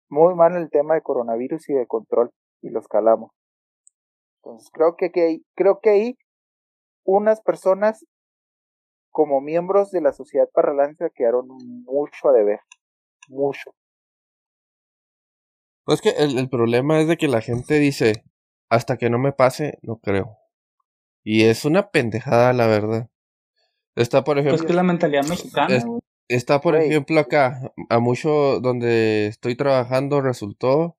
[0.10, 3.32] muy mal en el tema de coronavirus y de control y lo escalamos.
[4.48, 6.18] Entonces creo que, que creo que ahí
[7.04, 8.06] unas personas
[9.12, 11.48] como miembros de la sociedad parralanza quedaron
[11.84, 12.62] mucho a deber,
[13.28, 13.72] mucho.
[15.84, 18.24] Pues que el, el problema es de que la gente dice,
[18.70, 20.38] hasta que no me pase, no creo.
[21.26, 23.10] Y es una pendejada, la verdad.
[23.96, 25.86] Está, por Pues ejemplo, que es la mentalidad mexicana, es-
[26.30, 30.96] está, por ejemplo, acá, a mucho donde estoy trabajando resultó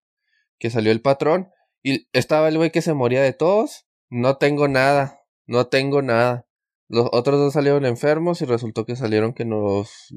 [0.58, 1.50] que salió el patrón
[1.82, 3.86] y estaba el güey que se moría de todos.
[4.10, 6.46] No tengo nada, no tengo nada.
[6.88, 10.14] Los otros dos salieron enfermos y resultó que salieron que nos,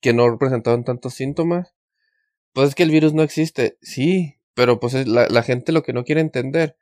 [0.00, 1.74] que no presentaban tantos síntomas.
[2.52, 5.82] Pues es que el virus no existe, sí, pero pues es la, la gente lo
[5.82, 6.76] que no quiere entender,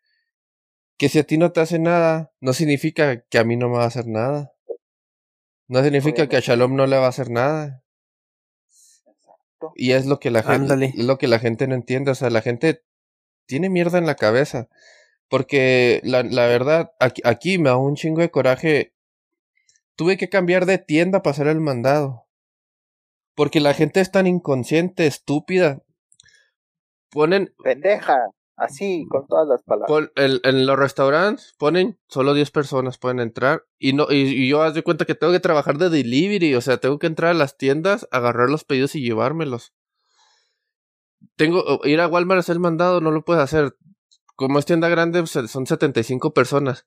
[0.98, 3.78] que si a ti no te hace nada, no significa que a mí no me
[3.78, 4.52] va a hacer nada.
[5.68, 6.40] No significa que a.
[6.40, 7.82] Shalom no le va a hacer nada.
[8.66, 9.72] Exacto.
[9.74, 12.10] Y es lo que la gente, es lo que la gente no entiende.
[12.10, 12.84] O sea, la gente
[13.46, 14.68] tiene mierda en la cabeza.
[15.28, 18.92] Porque la, la verdad, aquí, aquí me da un chingo de coraje.
[19.96, 22.26] Tuve que cambiar de tienda para hacer el mandado.
[23.35, 25.83] Porque la gente es tan inconsciente, estúpida.
[27.11, 28.16] Ponen, Pendeja,
[28.57, 29.88] así, con todas las palabras.
[29.88, 33.64] pon- en los restaurantes ponen solo 10 personas pueden entrar.
[33.78, 36.55] Y no, y, y yo haz de cuenta que tengo que trabajar de delivery.
[36.55, 39.72] O sea, tengo que entrar a las tiendas, agarrar los pedidos y llevármelos.
[41.37, 43.76] Tengo, ir a Walmart a hacer mandado, no lo puedes hacer.
[44.37, 46.87] Como es tienda grande, son 75 personas.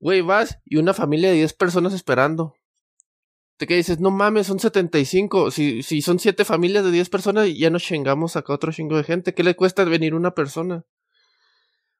[0.00, 2.54] Güey, vas y una familia de 10 personas esperando.
[3.56, 5.50] Te que dices, no mames, son 75.
[5.50, 9.04] Si, si son 7 familias de 10 personas, ya nos chingamos acá otro chingo de
[9.04, 9.34] gente.
[9.34, 10.84] ¿Qué le cuesta venir una persona?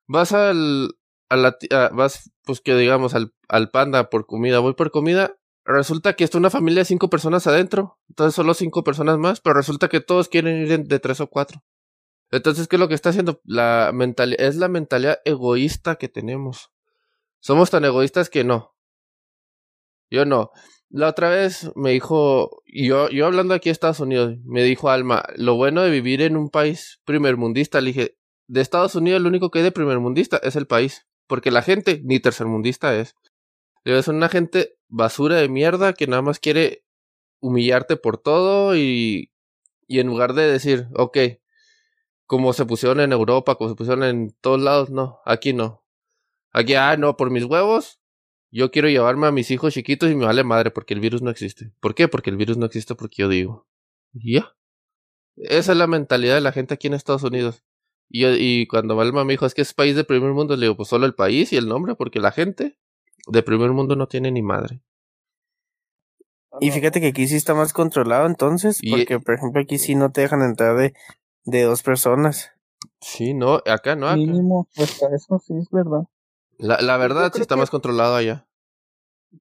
[0.07, 0.97] Vas al.
[1.31, 1.57] A la,
[1.93, 4.59] vas, pues que digamos, al, al panda por comida.
[4.59, 5.37] Voy por comida.
[5.65, 7.99] Resulta que está una familia de 5 personas adentro.
[8.09, 9.41] Entonces solo 5 personas más.
[9.41, 11.63] Pero resulta que todos quieren ir de, 3 o 4.
[12.31, 13.41] Entonces, ¿qué es lo que está haciendo?
[13.45, 16.73] La mentalidad, es la mentalidad egoísta que tenemos.
[17.39, 18.75] Somos tan egoístas que no.
[20.11, 20.51] Yo no.
[20.91, 24.91] La otra vez me dijo, y yo, yo hablando aquí de Estados Unidos, me dijo
[24.91, 29.29] Alma, lo bueno de vivir en un país primermundista, le dije, de Estados Unidos lo
[29.29, 33.17] único que hay de primermundista es el país, porque la gente ni tercermundista es.
[33.85, 36.85] Digo, Es una gente basura de mierda que nada más quiere
[37.41, 39.33] humillarte por todo y,
[39.89, 41.19] y en lugar de decir, ok,
[42.27, 45.85] como se pusieron en Europa, como se pusieron en todos lados, no, aquí no.
[46.53, 48.01] Aquí, ah, no, por mis huevos,
[48.53, 51.31] yo quiero llevarme a mis hijos chiquitos y me vale madre porque el virus no
[51.31, 51.73] existe.
[51.81, 52.09] ¿Por qué?
[52.09, 53.67] Porque el virus no existe porque yo digo.
[54.13, 54.55] Ya.
[55.37, 57.65] Esa es la mentalidad de la gente aquí en Estados Unidos.
[58.11, 60.67] Y, yo- y cuando Valma me dijo, es que es país de primer mundo, le
[60.67, 62.79] digo, pues solo el país y el nombre, porque la gente
[63.27, 64.81] de primer mundo no tiene ni madre.
[66.53, 69.79] No, Y fíjate que aquí sí está más controlado entonces, Y- porque por ejemplo aquí
[69.79, 70.95] sí no te dejan entrar de,
[71.45, 72.53] de dos personas.
[73.01, 74.07] Sí, no, acá no.
[74.07, 76.05] acá- Mínimo, pues para eso sí es verdad.
[76.59, 78.47] La, la verdad sí está que- más controlado allá.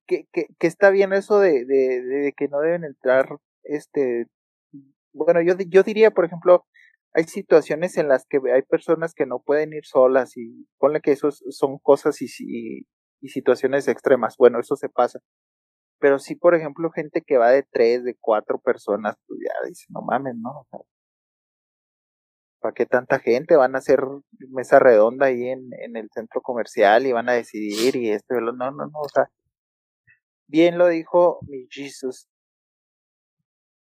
[0.08, 4.26] que, que, que está bien eso de, de, de que no deben entrar, este,
[5.14, 6.66] bueno, yo, yo diría, por ejemplo,
[7.14, 11.12] hay situaciones en las que hay personas que no pueden ir solas y ponle que
[11.12, 12.88] eso son cosas y, y,
[13.24, 14.36] y situaciones extremas.
[14.38, 15.20] Bueno, eso se pasa.
[16.00, 19.86] Pero sí, por ejemplo, gente que va de tres, de cuatro personas, pues ya dice,
[19.90, 20.68] no mames, ¿no?
[22.60, 23.56] ¿Para qué tanta gente?
[23.56, 24.02] Van a hacer
[24.50, 28.52] mesa redonda ahí en, en el centro comercial y van a decidir y esto, no,
[28.52, 29.30] no, no, o sea,
[30.48, 32.28] bien lo dijo mi Jesus,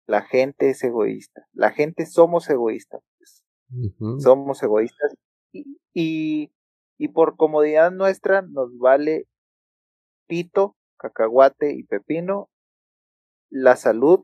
[0.07, 3.43] la gente es egoísta, la gente somos egoístas, pues.
[4.19, 5.15] somos egoístas
[5.51, 6.51] y, y,
[6.97, 9.27] y por comodidad nuestra nos vale
[10.31, 12.49] pito, cacahuate y pepino
[13.49, 14.21] la salud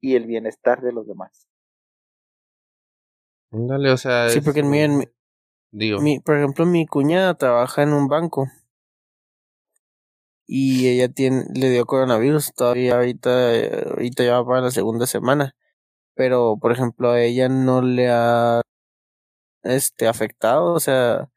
[0.00, 1.48] y el bienestar de los demás.
[3.50, 4.28] Dale, o sea.
[4.28, 5.12] Sí, porque miren,
[5.72, 6.00] digo.
[6.00, 8.46] Mi, por ejemplo, mi cuñada trabaja en un banco
[10.46, 13.30] y ella tiene, le dio coronavirus todavía ahorita,
[13.90, 15.56] ahorita ya va para la segunda semana.
[16.14, 18.60] Pero, por ejemplo, a ella no le ha
[19.64, 21.28] este afectado, o sea,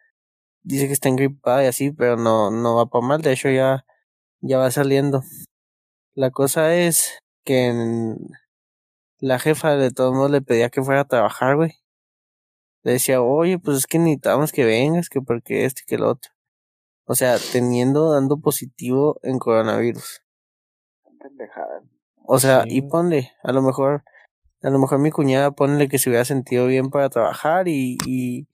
[0.61, 3.83] dice que está engripada y así, pero no, no va para mal, de hecho ya,
[4.41, 5.23] ya va saliendo.
[6.13, 8.17] La cosa es que en,
[9.21, 11.73] la jefa de todos modos le pedía que fuera a trabajar, güey.
[12.83, 16.03] Le decía, oye, pues es que necesitamos que vengas, que porque este y que el
[16.03, 16.31] otro.
[17.05, 20.23] O sea, teniendo, dando positivo en coronavirus.
[22.25, 24.03] O sea, y ponle, a lo mejor,
[24.63, 28.47] a lo mejor mi cuñada ponle que se hubiera sentido bien para trabajar y, y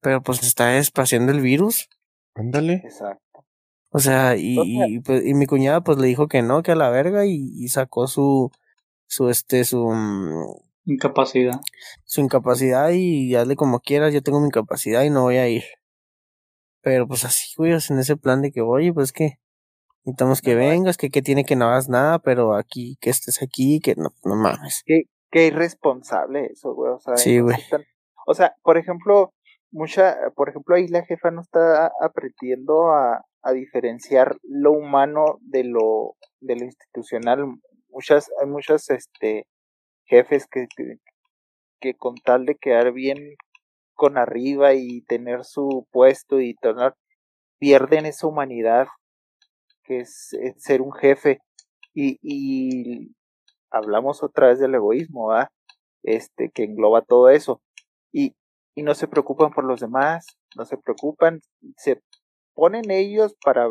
[0.00, 1.88] pero pues está espaciando el virus.
[2.34, 2.82] Ándale.
[2.84, 3.31] Exacto.
[3.92, 6.76] O sea, y, y, pues, y mi cuñada pues le dijo que no, que a
[6.76, 8.50] la verga y, y sacó su,
[9.06, 10.46] su este, su mm,
[10.86, 11.60] incapacidad.
[12.04, 15.64] Su incapacidad y hazle como quieras, yo tengo mi incapacidad y no voy a ir.
[16.80, 19.38] Pero pues así, güey, en ese plan de que, oye, pues que
[20.04, 23.78] necesitamos que vengas, que, que tiene que no hagas nada, pero aquí, que estés aquí,
[23.80, 24.82] que no, no mames.
[24.86, 27.16] Qué, qué irresponsable eso, güey, o sea.
[27.16, 27.58] Sí, güey.
[28.26, 29.34] O sea, por ejemplo,
[29.70, 35.64] mucha, por ejemplo, ahí la jefa no está aprendiendo a, a diferenciar lo humano de
[35.64, 37.44] lo, de lo institucional.
[37.88, 39.46] Muchas, hay muchos, este,
[40.04, 40.66] jefes que,
[41.80, 43.34] que, con tal de quedar bien
[43.94, 46.94] con arriba y tener su puesto y tener,
[47.58, 48.88] pierden esa humanidad
[49.84, 51.40] que es, ser un jefe
[51.94, 53.14] y, y
[53.70, 55.50] hablamos otra vez del egoísmo, ¿va?
[56.02, 57.60] Este, que engloba todo eso
[58.12, 58.34] y,
[58.74, 60.26] y no se preocupan por los demás,
[60.56, 61.40] no se preocupan,
[61.76, 62.00] se
[62.54, 63.68] ponen ellos para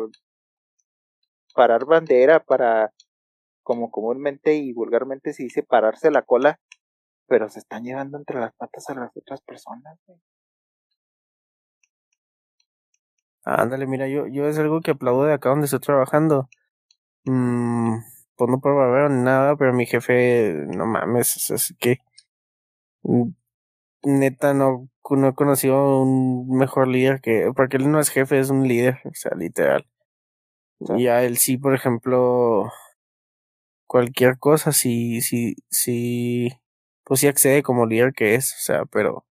[1.54, 2.92] parar bandera, para,
[3.62, 6.58] como comúnmente y vulgarmente se dice, pararse la cola
[7.32, 9.98] pero se están llevando entre las patas a las otras personas.
[13.42, 16.50] Ándale, mira, yo, yo es algo que aplaudo de acá donde estoy trabajando.
[17.24, 17.96] Mm,
[18.36, 22.00] pues no por nada, pero mi jefe, no mames, es que
[23.04, 23.30] mm,
[24.04, 28.50] neta no, no he conocido un mejor líder que, porque él no es jefe, es
[28.50, 29.86] un líder, o sea, literal.
[30.96, 32.70] Y a él sí, por ejemplo,
[33.86, 36.50] cualquier cosa, si, si, si
[37.04, 39.26] pues sí accede como líder que es, o sea, pero,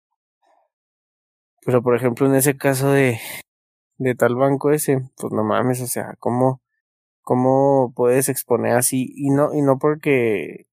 [1.64, 3.18] pero por ejemplo en ese caso de,
[3.98, 6.60] de tal banco ese, pues no mames, o sea, ¿cómo,
[7.22, 9.12] cómo puedes exponer así?
[9.16, 10.66] Y no, y no porque,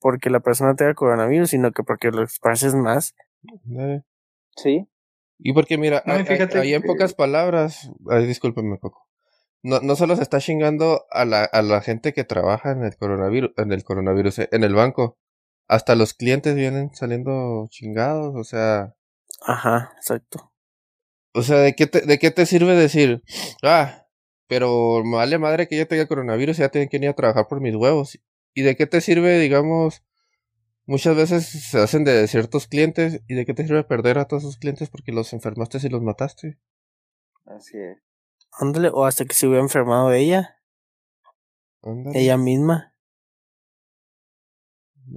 [0.00, 3.14] porque la persona tenga coronavirus, sino que porque lo expreses más.
[4.56, 4.88] Sí.
[5.38, 9.08] Y porque mira, ahí en pocas palabras, ay, discúlpeme Coco.
[9.62, 12.96] No, no solo se está chingando a la, a la gente que trabaja en el
[12.96, 15.18] coronavirus, en el coronavirus, en el banco,
[15.68, 18.94] hasta los clientes vienen saliendo chingados, o sea.
[19.46, 20.52] Ajá, exacto.
[21.32, 23.22] O sea, ¿de qué te, de qué te sirve decir,
[23.62, 24.06] ah,
[24.46, 27.60] pero vale madre que yo tenga coronavirus y ya tienen que ir a trabajar por
[27.60, 28.20] mis huevos?
[28.54, 30.04] ¿Y de qué te sirve, digamos,
[30.86, 34.44] muchas veces se hacen de ciertos clientes y de qué te sirve perder a todos
[34.44, 36.58] esos clientes porque los enfermaste y los mataste?
[37.46, 37.98] Así es.
[38.52, 40.60] Ándale, o hasta que se hubiera enfermado ella.
[42.14, 42.94] Ella misma.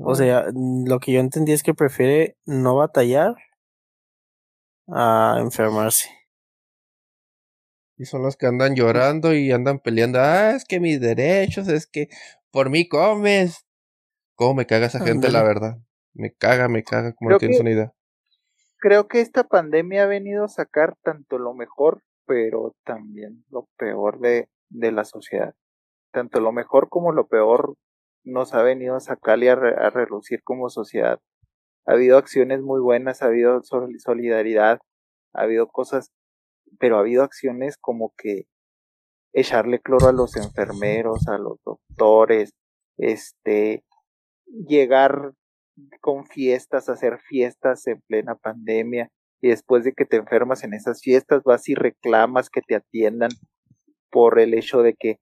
[0.04, 3.36] O sea, lo que yo entendí es que prefiere no batallar
[4.88, 6.10] a enfermarse.
[7.98, 10.20] Y son los que andan llorando y andan peleando.
[10.20, 12.10] Ah, es que mis derechos, es que
[12.52, 13.67] por mí comes.
[14.38, 15.80] ¿Cómo me caga esa gente, la verdad?
[16.14, 17.92] Me caga, me caga, como no tienes una idea.
[18.78, 24.20] Creo que esta pandemia ha venido a sacar tanto lo mejor, pero también lo peor
[24.20, 25.56] de, de la sociedad.
[26.12, 27.78] Tanto lo mejor como lo peor
[28.24, 31.20] nos ha venido a sacar y a, relucir como sociedad.
[31.88, 34.80] Ha habido acciones muy buenas, ha habido solidaridad,
[35.34, 36.12] ha habido cosas,
[36.78, 38.46] pero ha habido acciones como que
[39.34, 42.52] echarle cloro a los enfermeros, a los doctores,
[42.98, 43.84] este,
[44.68, 45.34] llegar
[46.02, 49.10] con fiestas, hacer fiestas en plena pandemia
[49.42, 53.30] y después de que te enfermas en esas fiestas vas y reclamas que te atiendan
[54.10, 55.18] por el hecho de que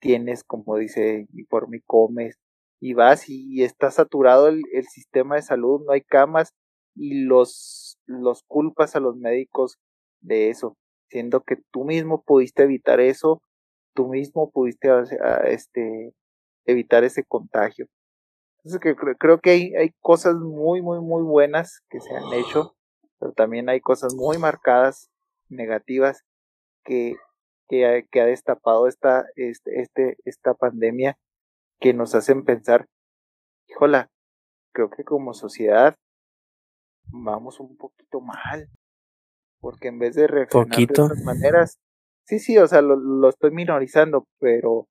[0.00, 2.36] tienes, como dice, y por mí comes,
[2.80, 6.54] y vas y, está saturado el, el, sistema de salud, no hay camas,
[6.94, 9.78] y los, los culpas a los médicos
[10.20, 10.76] de eso,
[11.10, 13.42] siendo que tú mismo pudiste evitar eso,
[13.94, 14.88] tú mismo pudiste
[15.46, 16.12] este,
[16.66, 17.86] evitar ese contagio.
[18.58, 22.76] Entonces que creo, que hay, hay cosas muy, muy, muy buenas que se han hecho,
[23.18, 25.10] pero también hay cosas muy marcadas,
[25.48, 26.24] negativas,
[26.84, 27.16] que
[27.68, 31.18] que ha, que ha destapado esta, este, este, esta pandemia
[31.80, 32.88] que nos hacen pensar,
[33.68, 34.10] híjola,
[34.72, 35.94] creo que como sociedad
[37.10, 38.68] vamos un poquito mal,
[39.60, 41.78] porque en vez de reaccionar de otras maneras,
[42.24, 44.88] sí, sí, o sea, lo, lo, estoy minorizando, pero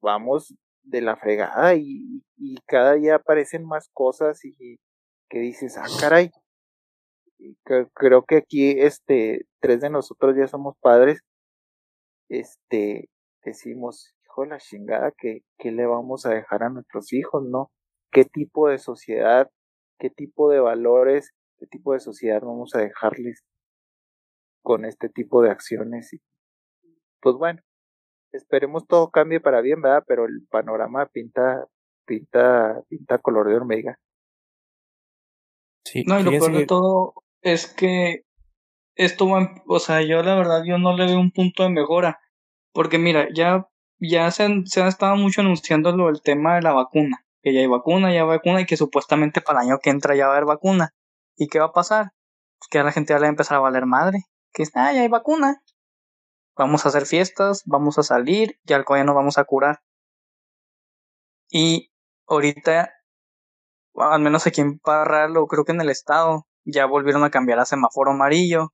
[0.00, 4.78] vamos de la fregada y, y cada día aparecen más cosas y
[5.28, 6.30] que dices, ah, caray,
[7.94, 11.22] creo que aquí, este, tres de nosotros ya somos padres
[12.28, 13.08] este,
[13.44, 17.70] decimos, hijo de la chingada, ¿qué, ¿qué le vamos a dejar a nuestros hijos, no?
[18.10, 19.50] ¿Qué tipo de sociedad,
[19.98, 23.44] qué tipo de valores, qué tipo de sociedad vamos a dejarles
[24.62, 26.10] con este tipo de acciones?
[27.20, 27.60] Pues bueno,
[28.32, 30.04] esperemos todo cambie para bien, ¿verdad?
[30.06, 31.66] Pero el panorama pinta,
[32.08, 33.98] pinta, pinta color de hormiga.
[35.84, 38.24] Sí, no, y lo peor de todo es que
[38.96, 42.18] esto va, o sea, yo la verdad yo no le veo un punto de mejora,
[42.72, 43.68] porque mira, ya,
[44.00, 47.60] ya se, se ha estado mucho anunciando lo del tema de la vacuna, que ya
[47.60, 50.32] hay vacuna, ya hay vacuna y que supuestamente para el año que entra ya va
[50.32, 50.94] a haber vacuna.
[51.36, 52.10] ¿Y qué va a pasar?
[52.58, 54.92] Pues que a la gente ya le va a empezar a valer madre, que ah,
[54.92, 55.62] ya hay vacuna.
[56.56, 59.80] Vamos a hacer fiestas, vamos a salir, ya al ya nos vamos a curar.
[61.50, 61.90] Y
[62.28, 62.92] ahorita,
[63.94, 67.58] al menos aquí en Parral o creo que en el estado, ya volvieron a cambiar
[67.58, 68.72] a semáforo amarillo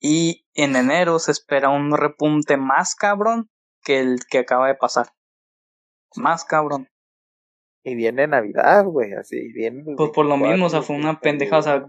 [0.00, 3.48] y en enero se espera un repunte más cabrón
[3.82, 5.08] que el que acaba de pasar.
[6.16, 6.88] Más cabrón.
[7.84, 9.84] Y viene Navidad, güey, así viene.
[9.96, 11.86] Pues por lo mismo, o sea, fue una pendejada, o sea,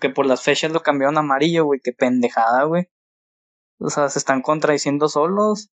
[0.00, 2.88] que, por las fechas lo cambiaron a amarillo, güey, qué pendejada, güey.
[3.78, 5.70] O sea, se están contradiciendo solos.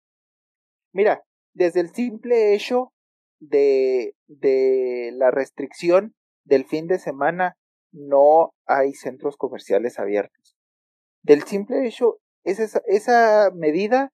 [0.92, 2.92] Mira, desde el simple hecho
[3.40, 7.56] de, de la restricción del fin de semana,
[7.92, 10.56] no hay centros comerciales abiertos
[11.22, 14.12] del simple hecho, esa, esa medida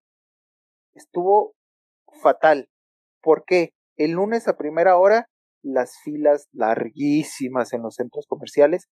[0.95, 1.55] estuvo
[2.23, 2.69] fatal.
[3.23, 5.29] porque El lunes a primera hora,
[5.63, 8.89] las filas larguísimas en los centros comerciales,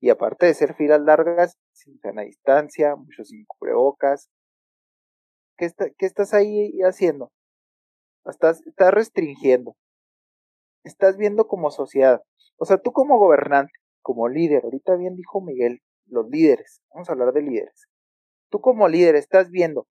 [0.00, 4.28] y aparte de ser filas largas, sin sana distancia, muchos sin cubrebocas.
[5.58, 7.30] ¿Qué, ¿Qué estás ahí haciendo?
[8.28, 8.62] Estás,
[8.92, 9.76] restringiendo.
[10.84, 12.22] Estás viendo como sociedad.
[12.58, 17.12] O sea, tú como gobernante, como líder, ahorita bien dijo Miguel, los líderes, vamos a
[17.12, 17.88] hablar de líderes.
[18.50, 19.86] Tú como líder estás viendo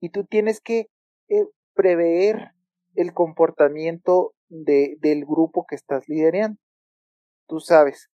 [0.00, 0.88] y tú tienes que
[1.28, 2.52] eh, prever
[2.94, 6.58] el comportamiento de, del grupo que estás liderando.
[7.48, 8.08] Tú sabes,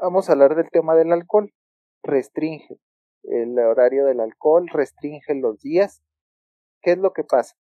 [0.00, 1.52] vamos a hablar del tema del alcohol.
[2.02, 2.78] Restringe
[3.24, 6.02] el horario del alcohol, restringe los días.
[6.82, 7.56] ¿Qué es lo que pasa?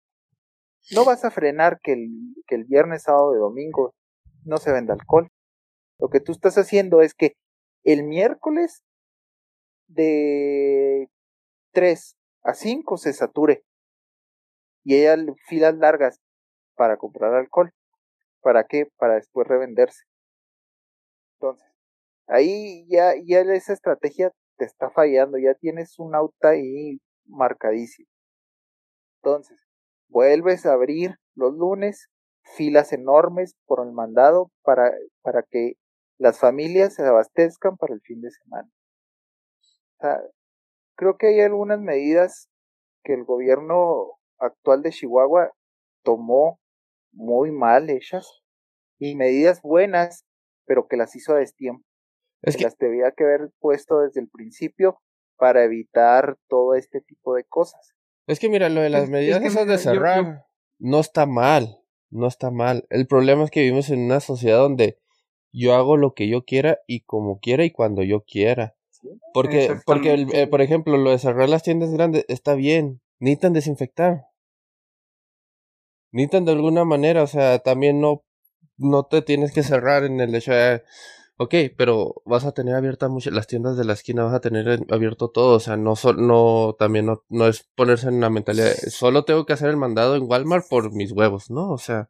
[0.93, 2.09] No vas a frenar que el,
[2.47, 3.95] que el viernes, sábado y domingo
[4.45, 5.29] no se venda alcohol.
[5.99, 7.35] Lo que tú estás haciendo es que
[7.85, 8.83] el miércoles
[9.89, 11.09] de
[11.73, 13.65] 3 a 5 se sature
[14.85, 16.21] y hay filas largas
[16.77, 17.73] para comprar alcohol.
[18.41, 18.87] ¿Para qué?
[18.97, 20.05] Para después revenderse.
[21.41, 21.69] Entonces,
[22.29, 28.09] ahí ya, ya esa estrategia te está fallando, ya tienes un auto ahí marcadísimo.
[29.23, 29.66] Entonces,
[30.09, 32.09] vuelves a abrir los lunes,
[32.57, 34.93] filas enormes por el mandado para,
[35.23, 35.75] para que
[36.19, 38.71] las familias se abastezcan para el fin de semana.
[40.97, 42.49] creo que hay algunas medidas
[43.05, 45.53] que el gobierno actual de Chihuahua
[46.03, 46.61] tomó
[47.13, 48.43] muy mal hechas
[48.99, 50.25] y medidas buenas,
[50.67, 51.85] pero que las hizo a destiempo.
[52.43, 55.01] Es que las debía que haber puesto desde el principio
[55.37, 57.95] para evitar todo este tipo de cosas.
[58.27, 60.47] Es que mira, lo de las medidas esas de cerrar
[60.79, 62.87] no está mal, no está mal.
[62.91, 64.99] El problema es que vivimos en una sociedad donde
[65.53, 68.75] yo hago lo que yo quiera y como quiera y cuando yo quiera.
[69.33, 73.01] Porque, porque eh, por ejemplo, lo de cerrar las tiendas grandes está bien.
[73.21, 74.27] Necesitan desinfectar.
[76.11, 78.25] Necesitan de alguna manera, o sea, también no,
[78.77, 80.83] no te tienes que cerrar en el hecho de,
[81.39, 84.81] ok, pero vas a tener abiertas muchas, las tiendas de la esquina, vas a tener
[84.91, 89.25] abierto todo, o sea, no, no, también no, no es ponerse en una mentalidad, solo
[89.25, 91.71] tengo que hacer el mandado en Walmart por mis huevos, ¿no?
[91.71, 92.09] O sea,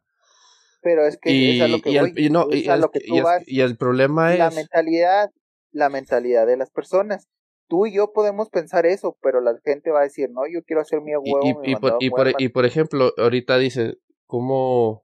[0.81, 2.69] Pero es que y, es a lo que y, voy, el, y no, es y,
[2.69, 3.43] a es- lo que tú y es- vas.
[3.47, 5.31] y el problema la mentalidad,
[5.71, 7.27] la mentalidad de las personas.
[7.69, 10.81] Tú y yo podemos pensar eso, pero la gente va a decir, no, yo quiero
[10.81, 12.35] hacer mi huevo, y, y y, por, huevo".
[12.39, 15.03] y por ejemplo, ahorita dice, ¿cómo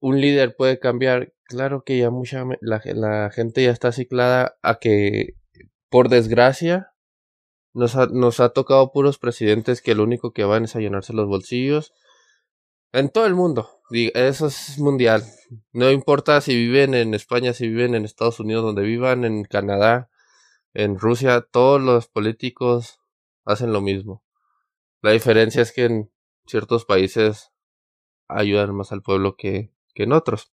[0.00, 1.32] un líder puede cambiar?
[1.44, 5.34] Claro que ya mucha la, gente ya está ciclada a que,
[5.88, 6.92] por desgracia,
[7.72, 11.12] nos ha, nos ha tocado puros presidentes que lo único que van es a llenarse
[11.12, 11.92] los bolsillos.
[12.92, 13.68] En todo el mundo.
[13.90, 15.22] Eso es mundial.
[15.72, 20.10] No importa si viven en España, si viven en Estados Unidos, donde vivan, en Canadá,
[20.74, 23.00] en Rusia, todos los políticos
[23.44, 24.22] hacen lo mismo.
[25.00, 26.10] La diferencia es que en
[26.46, 27.50] ciertos países
[28.28, 30.52] ayudan más al pueblo que, que en otros.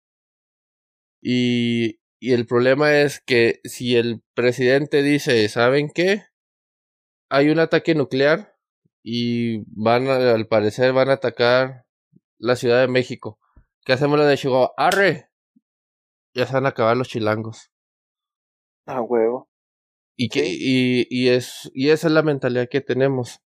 [1.22, 6.22] Y, y el problema es que si el presidente dice, ¿saben qué?
[7.30, 8.56] Hay un ataque nuclear
[9.02, 11.84] y van a- al parecer van a atacar
[12.38, 13.38] la Ciudad de México.
[13.84, 14.72] ¿Qué hacemos lo de Chihuahua?
[14.78, 15.28] ¡Arre!
[16.34, 17.70] Ya se van a acabar los chilangos.
[18.86, 19.50] A huevo.
[20.16, 23.40] Y, que, y, y, es, y esa es la mentalidad que tenemos.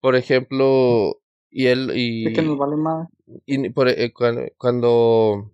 [0.00, 3.08] Por ejemplo, y él y, que nos vale más.
[3.46, 5.52] y por, eh, cuando, cuando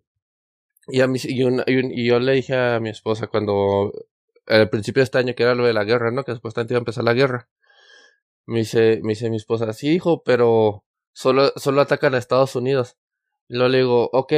[0.88, 3.92] y, a mis- y, una- y un- y yo le dije a mi esposa cuando
[4.46, 6.24] al principio de este año que era lo de la guerra, ¿no?
[6.24, 7.48] Que supuestamente iba a empezar la guerra.
[8.46, 12.96] Me dice, me dice mi esposa, sí, hijo, pero solo, solo atacan a Estados Unidos.
[13.48, 14.32] Y luego le digo, ok.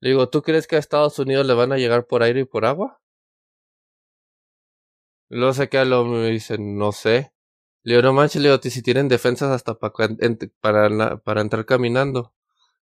[0.00, 2.44] Le digo, ¿tú crees que a Estados Unidos le van a llegar por aire y
[2.44, 3.00] por agua?
[5.28, 7.32] Luego se queda, luego me dice, no sé.
[7.86, 12.34] Le no manches, le digo, si tienen defensas hasta para, entrar caminando.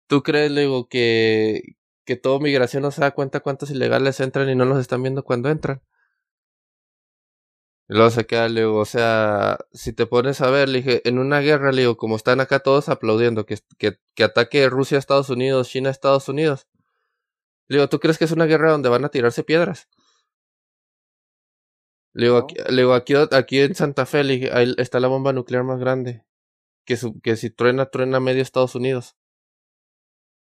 [0.07, 1.75] ¿Tú crees, le que,
[2.05, 5.23] que todo migración no se da cuenta cuántos ilegales entran y no los están viendo
[5.23, 5.81] cuando entran?
[7.89, 11.01] Y luego se queda, le digo, o sea, si te pones a ver, le dije,
[11.09, 14.97] en una guerra, le digo, como están acá todos aplaudiendo, que, que, que ataque Rusia
[14.97, 16.67] a Estados Unidos, China a Estados Unidos.
[17.69, 19.87] Le digo, ¿tú crees que es una guerra donde van a tirarse piedras?
[22.13, 22.43] Le digo, No.
[22.45, 25.63] aquí, le digo, aquí, aquí en Santa Fe, le dije, ahí está la bomba nuclear
[25.63, 26.23] más grande.
[26.85, 29.15] Que, su- que si truena, truena medio Estados Unidos.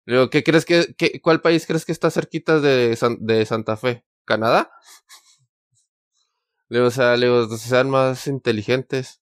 [0.07, 3.45] Le digo, ¿qué crees que, qué- cuál país crees que está cerquita de, San- de
[3.47, 4.05] Santa Fe?
[4.25, 4.71] ¿Canadá?
[6.69, 9.21] Le digo, o sea, le digo, sean más inteligentes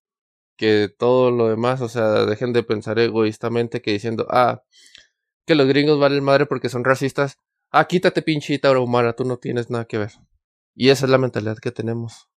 [0.57, 4.65] que todo lo demás, o sea, dejen de pensar egoístamente que diciendo, ah,
[5.47, 7.39] que los gringos valen madre porque son racistas.
[7.71, 10.13] Ah, quítate pinchita humana, tú no tienes nada que ver.
[10.75, 12.29] Y esa es la mentalidad que tenemos.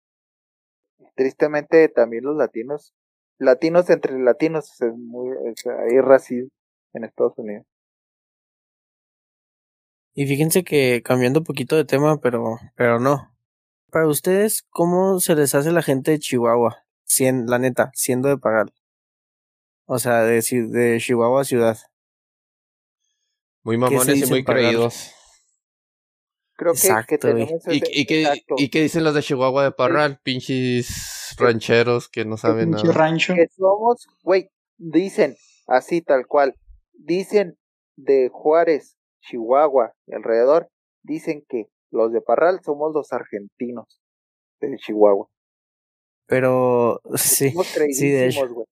[1.14, 2.94] Tristemente también los latinos,
[3.38, 6.50] latinos entre latinos, es muy, es- hay racismo
[6.92, 7.66] en Estados Unidos.
[10.14, 13.34] Y fíjense que cambiando un poquito de tema, pero, pero no.
[13.90, 16.84] Para ustedes, ¿cómo se les hace la gente de Chihuahua?
[17.04, 18.72] Cien, la neta, siendo de Pagal.
[19.86, 21.78] O sea, de, de Chihuahua a ciudad.
[23.62, 24.62] Muy mamones y muy pagar?
[24.62, 25.12] creídos.
[26.56, 29.64] Creo que, que tenemos ¿Y, ese- y, qué, exacto, ¿Y qué dicen los de Chihuahua
[29.64, 30.20] de Parral?
[30.22, 32.92] Pinches rancheros que no saben nada.
[32.92, 33.34] rancho.
[33.34, 35.36] que somos, güey, dicen
[35.66, 36.54] así tal cual,
[36.92, 37.58] dicen
[37.96, 40.68] de Juárez, Chihuahua y alrededor,
[41.02, 44.00] dicen que los de Parral somos los argentinos
[44.60, 45.28] de Chihuahua.
[46.26, 48.48] Pero, sí, Somos sí, de hecho.
[48.48, 48.66] güey.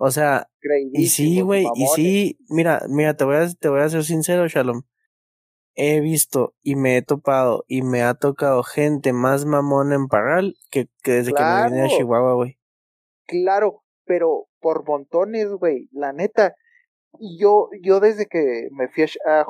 [0.00, 0.48] O sea,
[0.92, 4.46] y sí, güey, y sí, mira, mira, te voy a, te voy a ser sincero,
[4.46, 4.82] Shalom.
[5.80, 10.56] He visto y me he topado y me ha tocado gente más mamona en Parral
[10.72, 11.88] que, que desde que me vine a.
[11.88, 12.58] Chihuahua, güey.
[13.28, 16.56] Claro, pero por montones, güey, la neta.
[17.20, 19.46] Y yo, yo desde que me fui a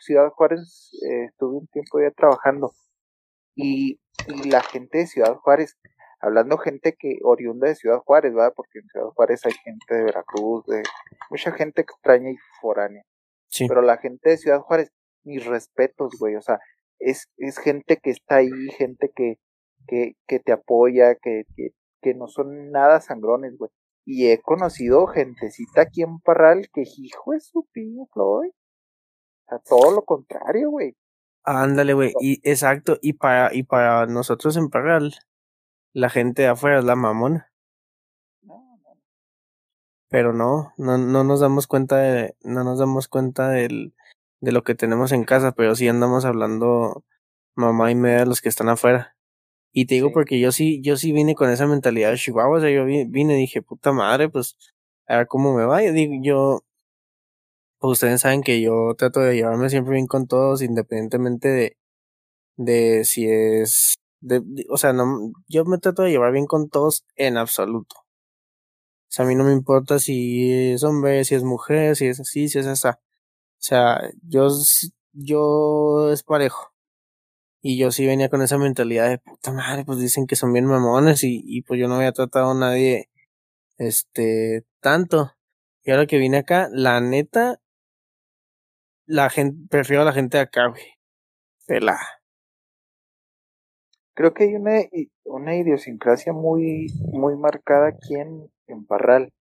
[0.00, 2.72] Ciudad Juárez, eh, estuve un tiempo ya trabajando.
[3.54, 5.78] Y, y la gente de Ciudad Juárez,
[6.20, 8.52] hablando gente que oriunda de Ciudad Juárez, ¿verdad?
[8.56, 10.82] Porque en Ciudad Juárez hay gente de Veracruz, de
[11.30, 13.04] mucha gente extraña y foránea.
[13.46, 13.68] Sí.
[13.68, 14.90] Pero la gente de Ciudad Juárez,
[15.24, 16.58] mis respetos, güey, o sea,
[16.98, 19.38] es, es gente que está ahí, gente que,
[19.86, 21.70] que, que te apoya, que, que,
[22.00, 23.70] que no son nada sangrones, güey.
[24.04, 28.50] Y he conocido gentecita aquí en Parral que hijo es su pillo, Floyd.
[28.50, 30.96] O sea, todo lo contrario, güey.
[31.44, 35.12] Ándale, güey, y exacto, y para, y para nosotros en Parral,
[35.92, 37.50] la gente de afuera es la mamona.
[38.42, 38.96] No, no,
[40.08, 43.92] Pero no, no, no nos damos cuenta de, no nos damos cuenta del,
[44.42, 47.04] de lo que tenemos en casa, pero sí andamos hablando
[47.56, 49.16] mamá y media de los que están afuera.
[49.72, 50.14] Y te digo Sí.
[50.14, 53.06] porque yo sí, yo sí vine con esa mentalidad de Chihuahua, o sea, yo vi-
[53.06, 54.56] vine y dije, puta madre, pues,
[55.08, 55.82] a ver cómo me va.
[55.84, 56.64] Yo digo, yo,
[57.78, 61.76] pues ustedes saben que yo trato de llevarme siempre bien con todos, independientemente de,
[62.56, 66.70] de si es, de, de- o sea, no, yo me trato de llevar bien con
[66.70, 67.96] todos en absoluto.
[67.98, 72.20] O sea, a mí no me importa si es hombre, si es mujer, si es
[72.20, 73.00] así, si es esa.
[73.62, 74.48] O sea, yo,
[75.12, 76.72] yo es parejo.
[77.60, 80.66] Y yo sí venía con esa mentalidad de puta madre, pues dicen que son bien
[80.66, 83.08] mamones y, y pues yo no había tratado a nadie,
[83.78, 85.30] este, tanto.
[85.84, 87.60] Y ahora que vine acá, la neta,
[89.06, 90.82] la gente, prefiero a la gente de acá, güey.
[91.64, 92.00] Pela.
[94.14, 94.80] Creo que hay una,
[95.24, 99.32] una idiosincrasia muy, muy marcada aquí en, en Parral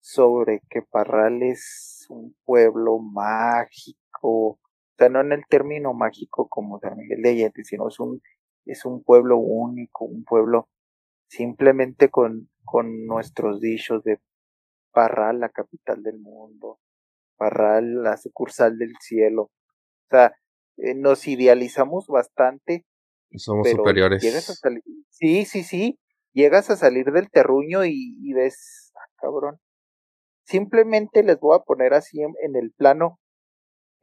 [0.00, 4.58] sobre que Parral es un pueblo mágico, o
[4.98, 8.22] sea, no en el término mágico como San Miguel de Allende, sino es un,
[8.64, 10.68] es un pueblo único, un pueblo
[11.28, 14.20] simplemente con, con nuestros dichos de
[14.92, 16.78] Parral, la capital del mundo,
[17.36, 19.42] Parral, la sucursal del cielo.
[19.42, 20.36] O sea,
[20.76, 22.84] eh, nos idealizamos bastante.
[23.36, 24.22] Somos superiores.
[25.10, 25.98] sí, sí, sí.
[26.32, 29.58] Llegas a salir del terruño y, y ves, ah, cabrón.
[30.44, 33.18] Simplemente les voy a poner así en el plano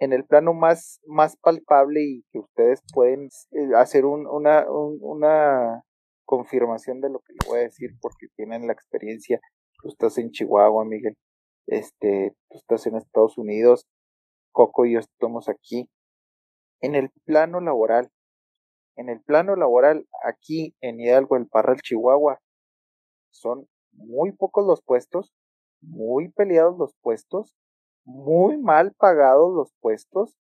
[0.01, 5.83] en el plano más, más palpable y que ustedes pueden eh, hacer un, una, una
[6.25, 9.39] confirmación de lo que le voy a decir porque tienen la experiencia.
[9.79, 11.15] Tú estás en Chihuahua, Miguel.
[11.67, 13.85] Este, tú estás en Estados Unidos.
[14.51, 15.87] Coco y yo estamos aquí.
[16.79, 18.09] En el plano laboral,
[18.95, 22.39] en el plano laboral, aquí en Hidalgo, el Parral, Chihuahua,
[23.29, 25.31] son muy pocos los puestos,
[25.81, 27.55] muy peleados los puestos,
[28.05, 30.35] muy mal pagados los puestos.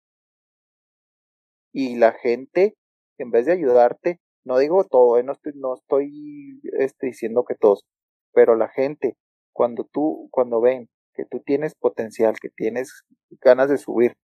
[1.72, 2.76] Y la gente,
[3.18, 7.55] en vez de ayudarte, no digo todo, eh, no estoy, no estoy este, diciendo que
[7.55, 7.84] todos,
[8.32, 9.16] pero la gente,
[9.53, 13.05] cuando tú, cuando ven que tú tienes potencial, que tienes
[13.41, 14.14] ganas de subir,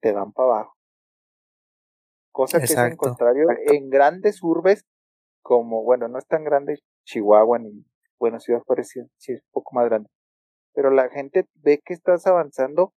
[0.00, 0.74] te dan para abajo.
[2.32, 4.84] Cosa que es en contrario en grandes urbes,
[5.42, 7.84] como, bueno, no es tan grande Chihuahua ni,
[8.18, 10.08] bueno, Ciudad Juárez sí es un poco más grande,
[10.74, 12.92] pero la gente ve que estás avanzando,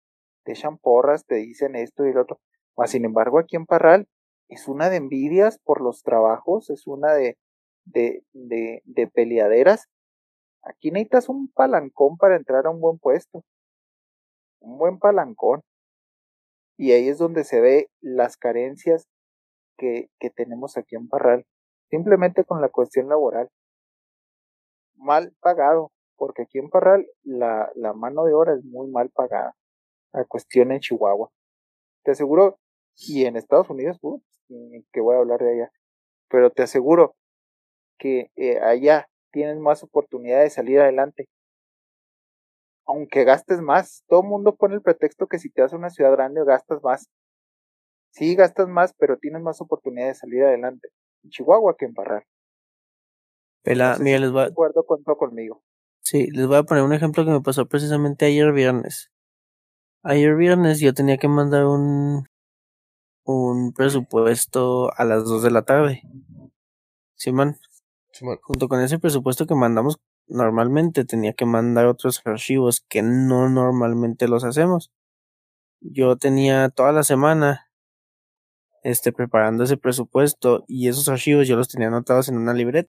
[0.44, 2.38] te echan porras, te dicen esto y lo otro.
[2.76, 4.06] Mas, sin embargo, aquí en Parral
[4.48, 7.36] es una de envidias por los trabajos, es una de,
[7.84, 9.86] de, de, de peleaderas.
[10.62, 13.44] Aquí necesitas un palancón para entrar a un buen puesto.
[14.60, 15.62] Un buen palancón.
[16.76, 19.06] Y ahí es donde se ve las carencias
[19.78, 21.46] que, que tenemos aquí en Parral.
[21.90, 23.48] Simplemente con la cuestión laboral.
[24.96, 29.54] Mal pagado, porque aquí en Parral la, mano de obra es muy mal pagada.
[30.12, 31.30] La cuestión en Chihuahua.
[32.04, 32.58] Te aseguro,
[32.96, 34.20] y en Estados Unidos, uh,
[34.92, 35.72] que voy a hablar de allá,
[36.28, 37.14] pero te aseguro
[37.98, 41.28] que eh, allá tienes más oportunidad de salir adelante.
[42.86, 45.90] Aunque gastes más, todo el mundo pone el pretexto que si te vas a una
[45.90, 47.08] ciudad grande gastas más.
[48.10, 50.88] Sí, gastas más, pero tienes más oportunidad de salir adelante.
[51.22, 52.24] En Chihuahua que en Parral.
[53.66, 54.44] Pela, Miguel, les va...
[54.44, 54.84] De acuerdo
[55.18, 55.60] conmigo.
[56.00, 59.10] Sí, les voy a poner un ejemplo que me pasó precisamente ayer viernes.
[60.04, 62.28] Ayer viernes yo tenía que mandar un,
[63.24, 66.02] un presupuesto a las 2 de la tarde.
[67.16, 67.56] Simón.
[68.40, 69.98] Junto con ese presupuesto que mandamos
[70.28, 74.92] normalmente tenía que mandar otros archivos que no normalmente los hacemos.
[75.80, 77.66] Yo tenía toda la semana
[78.84, 82.95] este preparando ese presupuesto y esos archivos yo los tenía anotados en una libreta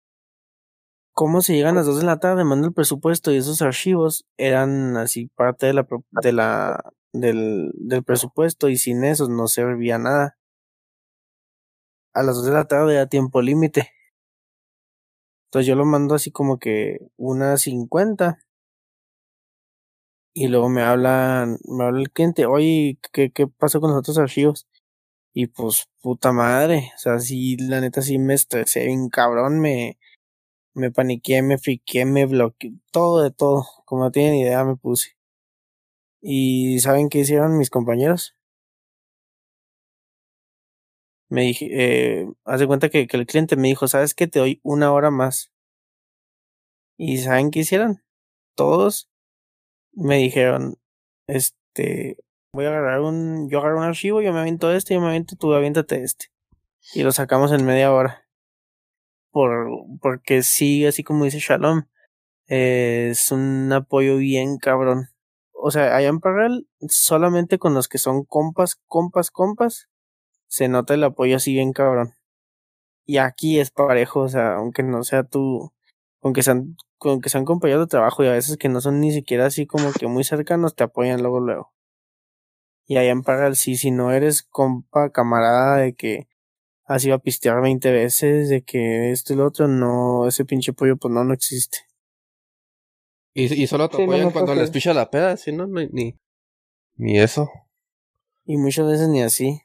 [1.17, 4.97] cómo se llegan las dos de la tarde, mando el presupuesto y esos archivos eran
[4.97, 10.37] así parte de la, de la del, del presupuesto y sin esos no servía nada.
[12.13, 13.89] A las dos de la tarde era tiempo límite.
[15.47, 18.37] Entonces yo lo mando así como que una cincuenta.
[20.35, 24.19] Y luego me hablan, me habla el cliente, oye, ¿qué, qué pasó con los otros
[24.19, 24.67] archivos?
[25.33, 29.97] Y pues, puta madre, o sea, sí, la neta sí me estresé bien cabrón, me,
[30.77, 35.17] me paniqué, me friqué, me bloqueé, todo de todo, como no tienen idea me puse.
[36.21, 38.35] ¿Y saben qué hicieron mis compañeros?
[41.29, 44.27] Me dije, eh, haz de cuenta que, que el cliente me dijo, ¿sabes qué?
[44.27, 45.51] Te doy una hora más.
[46.97, 48.03] ¿Y saben qué hicieron?
[48.55, 49.09] Todos
[49.93, 50.77] me dijeron,
[51.27, 52.17] este,
[52.53, 55.35] voy a agarrar un, yo agarro un archivo, yo me aviento este, yo me aviento
[55.35, 56.27] tú, aviéntate este.
[56.93, 58.26] Y lo sacamos en media hora
[59.31, 59.67] por,
[60.01, 61.83] porque sí, así como dice Shalom,
[62.47, 65.09] es un apoyo bien cabrón.
[65.53, 69.89] O sea, allá en Parral, solamente con los que son compas, compas, compas,
[70.47, 72.15] se nota el apoyo así bien cabrón.
[73.05, 75.73] Y aquí es parejo, o sea, aunque no sea tú,
[76.21, 79.45] aunque sean, aunque sean compañeros de trabajo y a veces que no son ni siquiera
[79.47, 81.73] así como que muy cercanos, te apoyan luego, luego.
[82.85, 86.27] Y allá en Parral, sí, si no eres compa, camarada de que
[86.87, 90.73] así va a pistear 20 veces de que esto y lo otro, no, ese pinche
[90.73, 91.79] pollo pues no, no existe.
[93.33, 96.17] Y, y solo te apoyan cuando les picha la peda, si no, no ni...
[96.95, 97.51] ni eso.
[98.45, 99.61] Y muchas veces ni así.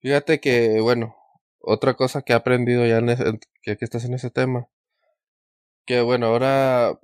[0.00, 1.16] Fíjate que, bueno,
[1.58, 3.24] otra cosa que he aprendido ya en ese,
[3.62, 4.68] que, que estás en ese tema.
[5.84, 7.00] Que bueno, ahora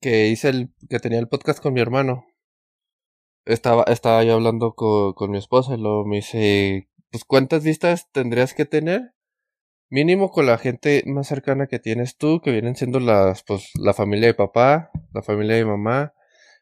[0.00, 2.26] que hice el, que tenía el podcast con mi hermano,
[3.46, 8.10] estaba, estaba yo hablando con, con mi esposa y luego me dice, pues cuántas vistas
[8.10, 9.14] tendrías que tener
[9.88, 13.94] mínimo con la gente más cercana que tienes tú, que vienen siendo las, pues, la
[13.94, 16.12] familia de papá, la familia de mamá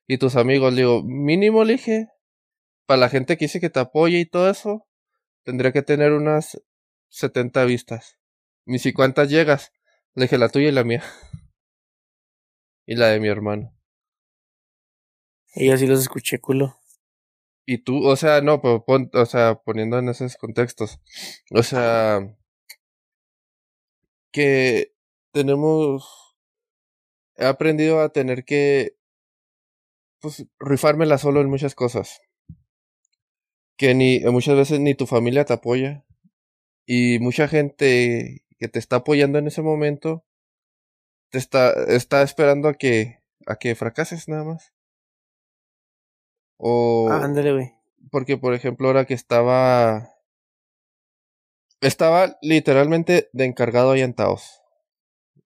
[0.07, 0.77] y tus amigos.
[0.77, 2.09] Digo, mínimo, le dije,
[2.85, 4.87] para la gente que dice que te apoya y todo eso,
[5.43, 6.63] tendría que tener unas
[7.09, 8.19] 70 vistas.
[8.67, 9.73] Ni si cuántas llegas.
[10.13, 11.03] Le dije la tuya y la mía.
[12.85, 13.75] Y la de mi hermano.
[15.55, 16.82] Y así los escuché, culo.
[17.67, 21.01] Y tú, o sea, no, pero pon, o sea, poniendo en esos contextos.
[21.51, 22.21] O sea,
[24.33, 24.93] que
[25.33, 26.37] tenemos.
[27.37, 28.97] He aprendido a tener que.
[30.21, 32.21] Pues rifármela solo en muchas cosas.
[33.77, 36.05] Que ni muchas veces ni tu familia te apoya.
[36.87, 40.25] Y mucha gente que te está apoyando en ese momento
[41.33, 44.73] te está, está esperando a que, a que fracases nada más.
[46.65, 47.09] O.
[47.11, 47.73] Ah, ándale, güey.
[48.13, 50.11] Porque, por ejemplo, ahora que estaba.
[51.81, 54.61] Estaba literalmente de encargado ahí en Taos.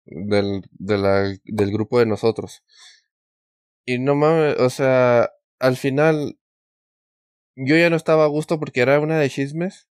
[0.07, 2.65] Del, de la, del grupo de nosotros.
[3.85, 6.39] Y no mames, o sea, al final.
[7.55, 9.91] Yo ya no estaba a gusto porque era una de chismes.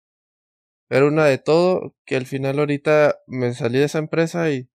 [0.88, 1.94] Era una de todo.
[2.06, 4.70] Que al final ahorita me salí de esa empresa y.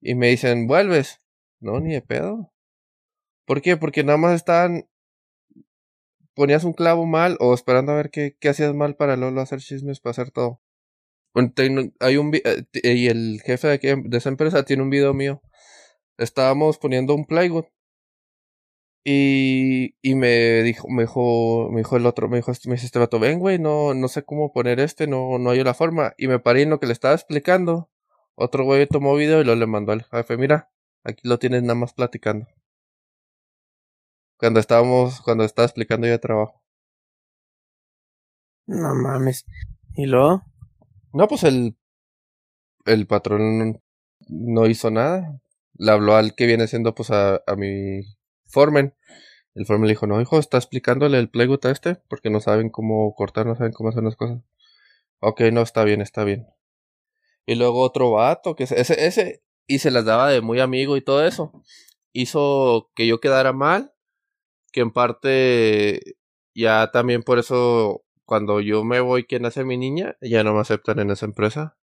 [0.00, 1.20] Y me dicen, ¿vuelves?
[1.60, 2.54] No, ni de pedo.
[3.44, 3.76] ¿Por qué?
[3.76, 4.88] Porque nada más estaban
[6.36, 9.60] ponías un clavo mal o esperando a ver qué, qué hacías mal para luego hacer
[9.60, 10.60] chismes, para hacer todo.
[12.00, 15.42] Hay un eh, y el jefe de, de esa empresa tiene un video mío.
[16.18, 17.66] Estábamos poniendo un plywood.
[19.08, 22.98] Y, y me dijo, me dijo, me dijo el otro, me dijo, me dice este
[22.98, 26.14] vato, ven güey, no, no sé cómo poner este, no, no hay la forma.
[26.18, 27.90] Y me paré en lo que le estaba explicando.
[28.34, 30.70] Otro güey tomó video y lo le mandó al jefe, mira,
[31.04, 32.46] aquí lo tienes nada más platicando.
[34.38, 36.62] Cuando estábamos, cuando estaba explicando yo de trabajo.
[38.66, 39.46] No mames.
[39.94, 40.42] ¿Y luego?
[41.12, 41.76] No, pues el,
[42.84, 43.80] el patrón
[44.28, 45.40] no hizo nada.
[45.78, 48.02] Le habló al que viene siendo pues a, a mi
[48.46, 48.94] foreman.
[49.54, 52.68] El foreman le dijo, no, hijo, está explicándole el playwood a este porque no saben
[52.68, 54.42] cómo cortar, no saben cómo hacer las cosas.
[55.20, 56.46] Ok, no, está bien, está bien.
[57.46, 61.00] Y luego otro vato, que ese, ese, y se las daba de muy amigo y
[61.00, 61.52] todo eso.
[62.12, 63.92] Hizo que yo quedara mal
[64.76, 66.18] que en parte
[66.54, 70.18] ya también por eso cuando yo me voy, quien nace mi niña?
[70.20, 71.78] Ya no me aceptan en esa empresa.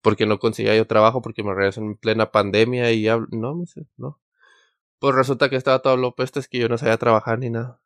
[0.00, 3.64] Porque no conseguía yo trabajo, porque me regreso en plena pandemia y ya, no, me
[3.96, 4.20] no.
[5.00, 7.80] Pues resulta que estaba todo lo es que yo no sabía trabajar ni nada.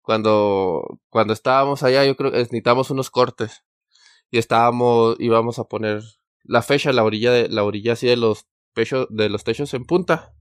[0.00, 3.64] Cuando, cuando estábamos allá, yo creo que necesitamos unos cortes.
[4.30, 6.02] Y estábamos, íbamos a poner
[6.42, 9.84] la fecha, la orilla de, la orilla así de los pechos, de los techos en
[9.84, 10.37] punta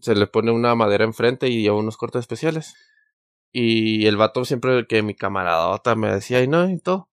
[0.00, 2.74] se le pone una madera enfrente y lleva unos cortes especiales.
[3.52, 7.08] Y el vato siempre que mi camaradota me decía, y no, y todo.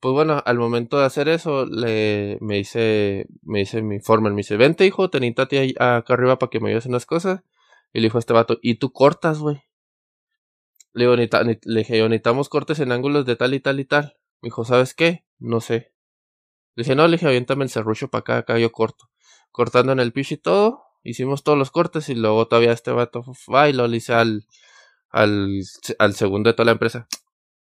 [0.00, 4.36] Pues bueno, al momento de hacer eso, le, me dice, me dice mi forma, me
[4.36, 7.42] dice, vente hijo, tenita ahí acá arriba para que me ayudes en las cosas.
[7.92, 9.62] Y le dijo a este vato, y tú cortas, güey.
[10.94, 14.16] Le digo, le dije, necesitamos cortes en ángulos de tal y tal y tal.
[14.40, 15.24] Me dijo, ¿sabes qué?
[15.38, 15.92] No sé.
[16.74, 19.10] Le dije, no, le dije, aviéntame el serrucho para acá, acá yo corto.
[19.50, 23.24] Cortando en el piso y todo, hicimos todos los cortes y luego todavía este vato
[23.52, 24.46] va y lo dice al,
[25.10, 25.62] al,
[25.98, 27.08] al segundo de toda la empresa.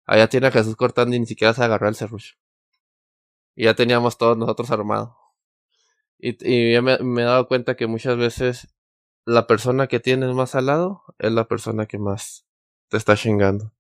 [0.07, 2.35] Allá tiene a Jesús cortando y ni siquiera se agarró el serrucho.
[3.55, 5.11] Y ya teníamos todos nosotros armados.
[6.19, 8.75] Y, ya me, me, he dado cuenta que muchas veces
[9.25, 12.47] la persona que tienes más al lado es la persona que más
[12.89, 13.73] te está chingando.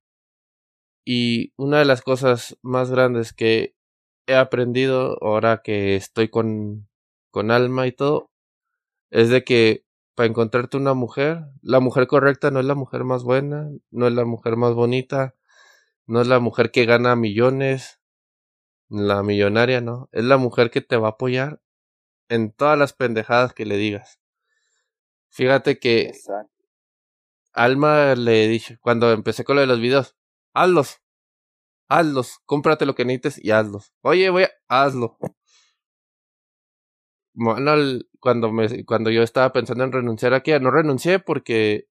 [1.04, 3.76] Y una de las cosas más grandes que
[4.26, 6.88] he aprendido ahora que estoy con,
[7.30, 8.30] con alma y todo
[9.14, 9.84] es de que
[10.16, 14.12] para encontrarte una mujer, la mujer correcta no es la mujer más buena, no es
[14.12, 15.36] la mujer más bonita,
[16.06, 18.00] no es la mujer que gana millones,
[18.88, 21.60] la millonaria, no, es la mujer que te va a apoyar
[22.28, 24.18] en todas las pendejadas que le digas.
[25.30, 26.12] Fíjate que
[27.52, 30.16] Alma le dije, cuando empecé con lo de los videos,
[30.54, 31.02] hazlos,
[31.88, 33.92] hazlos, cómprate lo que necesites y hazlos.
[34.02, 35.18] Oye, voy, a, hazlo.
[37.34, 38.52] Cuando,
[38.86, 41.88] cuando yo estaba pensando en renunciar aquí, no renuncié porque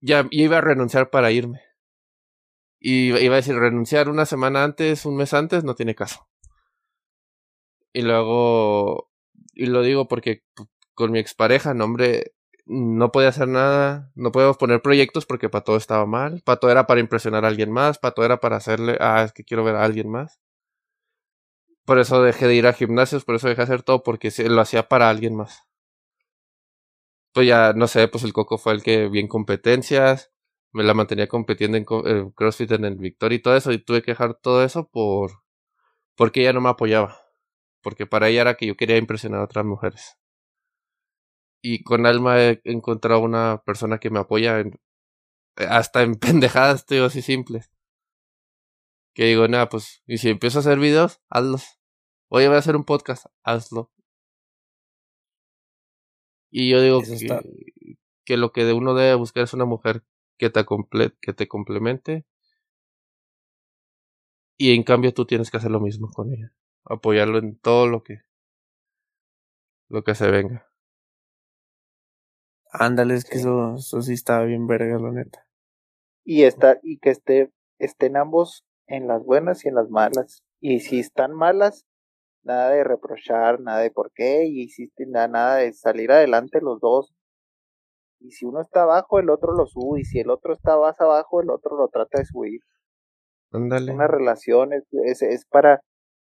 [0.00, 1.60] ya iba a renunciar para irme.
[2.80, 6.28] Y iba a decir, renunciar una semana antes, un mes antes, no tiene caso.
[7.92, 9.10] Y luego,
[9.54, 10.44] y lo digo porque
[10.94, 12.34] con mi expareja, no hombre,
[12.66, 16.70] no podía hacer nada, no podíamos poner proyectos porque para todo estaba mal, para todo
[16.70, 19.64] era para impresionar a alguien más, para todo era para hacerle, ah, es que quiero
[19.64, 20.38] ver a alguien más.
[21.88, 24.60] Por eso dejé de ir a gimnasios, por eso dejé de hacer todo, porque lo
[24.60, 25.64] hacía para alguien más.
[27.32, 30.30] Pues ya, no sé, pues el Coco fue el que vi en competencias,
[30.72, 34.02] me la mantenía compitiendo en eh, CrossFit en el Victoria y todo eso, y tuve
[34.02, 35.42] que dejar todo eso por
[36.16, 37.22] porque ella no me apoyaba.
[37.82, 40.18] Porque para ella era que yo quería impresionar a otras mujeres.
[41.62, 44.64] Y con Alma he encontrado una persona que me apoya
[45.56, 47.70] hasta en pendejadas, tío, así simples.
[49.14, 51.77] Que digo, nada, pues, y si empiezo a hacer videos, hazlos.
[52.28, 53.90] Oye, voy a hacer un podcast, hazlo.
[56.50, 60.04] Y yo digo que, que, lo que de uno debe buscar es una mujer
[60.38, 60.64] que te,
[61.20, 62.26] que te complemente.
[64.58, 66.52] Y en cambio tú tienes que hacer lo mismo con ella.
[66.84, 68.22] Apoyarlo en todo lo que
[69.88, 70.66] lo que se venga.
[72.70, 75.46] Ándale, es que eso, eso sí está bien verga, la neta.
[76.24, 80.44] Y está, y que esté, estén ambos en las buenas y en las malas.
[80.60, 81.86] Y si están malas,
[82.42, 86.80] nada de reprochar, nada de por qué, y si nada, nada de salir adelante los
[86.80, 87.14] dos.
[88.20, 91.00] Y si uno está abajo, el otro lo sube, y si el otro está más
[91.00, 92.60] abajo, el otro lo trata de subir.
[93.52, 93.92] Ándale.
[93.92, 95.80] Una relación es, es, es para,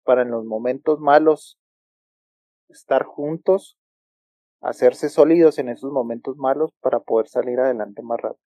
[0.05, 1.59] para en los momentos malos
[2.69, 3.79] estar juntos,
[4.61, 8.43] hacerse sólidos en esos momentos malos para poder salir adelante más rápido.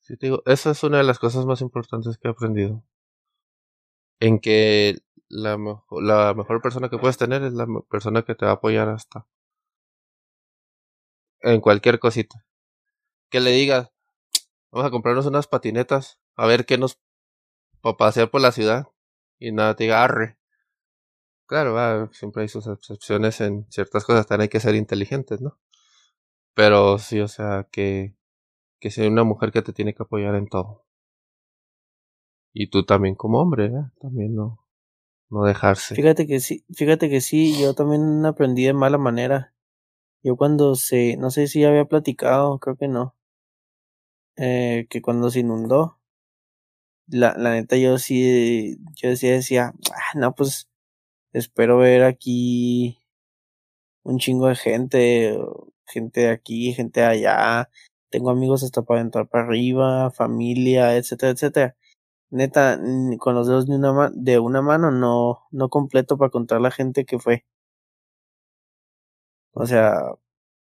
[0.00, 2.82] Sí, te digo, esa es una de las cosas más importantes que he aprendido.
[4.20, 4.96] En que
[5.28, 5.58] la,
[5.90, 9.26] la mejor persona que puedes tener es la persona que te va a apoyar hasta
[11.40, 12.44] en cualquier cosita.
[13.30, 13.90] Que le digas,
[14.70, 16.98] vamos a comprarnos unas patinetas, a ver qué nos
[17.80, 18.88] para pasear por la ciudad
[19.38, 20.38] y nada te diga arre.
[21.46, 25.58] Claro, siempre hay sus excepciones en ciertas cosas, también hay que ser inteligentes, ¿no?
[26.54, 28.14] Pero sí, o sea, que,
[28.80, 30.84] que sea una mujer que te tiene que apoyar en todo.
[32.52, 33.90] Y tú también como hombre, ¿eh?
[34.00, 34.62] También no,
[35.30, 35.94] no dejarse.
[35.94, 39.54] Fíjate que sí, fíjate que sí, yo también aprendí de mala manera.
[40.22, 43.14] Yo cuando se, no sé si había platicado, creo que no,
[44.36, 46.00] eh, que cuando se inundó,
[47.06, 50.68] la, la neta yo sí, yo decía, decía, ah, no, pues
[51.32, 52.98] espero ver aquí
[54.02, 55.38] un chingo de gente,
[55.86, 57.70] gente de aquí, gente de allá,
[58.10, 61.77] tengo amigos hasta para entrar para arriba, familia, etcétera, etcétera
[62.30, 62.78] neta,
[63.18, 67.04] con los dedos de una, de una mano no, no completo para contar la gente
[67.04, 67.44] que fue.
[69.52, 70.00] O sea,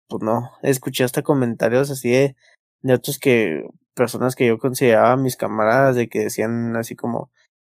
[0.07, 2.35] pues no, escuché hasta comentarios así de,
[2.81, 7.31] de otros que, personas que yo consideraba mis camaradas, de que decían así como,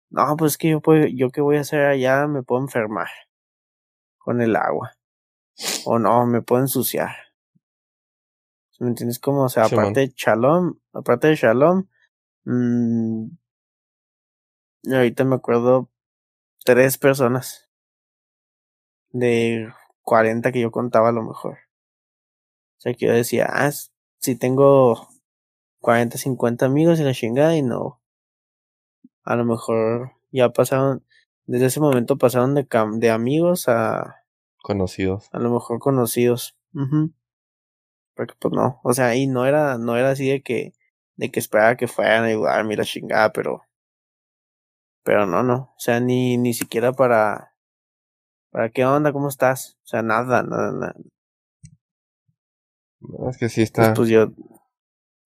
[0.09, 3.07] no, pues que yo, puedo, yo qué voy a hacer allá, me puedo enfermar
[4.17, 4.93] con el agua.
[5.85, 7.11] O no, me puedo ensuciar.
[8.79, 9.19] ¿Me entiendes?
[9.19, 11.87] Como, o sea, aparte de Shalom, aparte de Shalom,
[12.45, 13.27] mmm,
[14.91, 15.89] ahorita me acuerdo
[16.63, 17.69] tres personas
[19.11, 19.71] de
[20.01, 21.57] 40 que yo contaba a lo mejor.
[22.77, 23.71] O sea, que yo decía, ah,
[24.19, 25.07] si tengo
[25.79, 28.01] 40, 50 amigos en la chingada y no.
[29.23, 31.05] A lo mejor ya pasaron,
[31.45, 32.67] desde ese momento pasaron de,
[32.97, 34.17] de amigos a...
[34.61, 35.29] Conocidos.
[35.31, 36.57] A lo mejor conocidos.
[38.15, 40.73] Porque pues no, o sea, y no era, no era así de que,
[41.15, 43.63] de que esperaba que fueran a ayudarme la chingada, pero
[45.03, 45.73] pero no, no.
[45.75, 47.53] O sea, ni, ni siquiera para.
[48.51, 49.11] ¿Para qué onda?
[49.11, 49.77] ¿Cómo estás?
[49.83, 50.95] O sea, nada, nada, nada.
[53.29, 53.93] Es que sí está.
[53.93, 54.31] Pues, pues yo.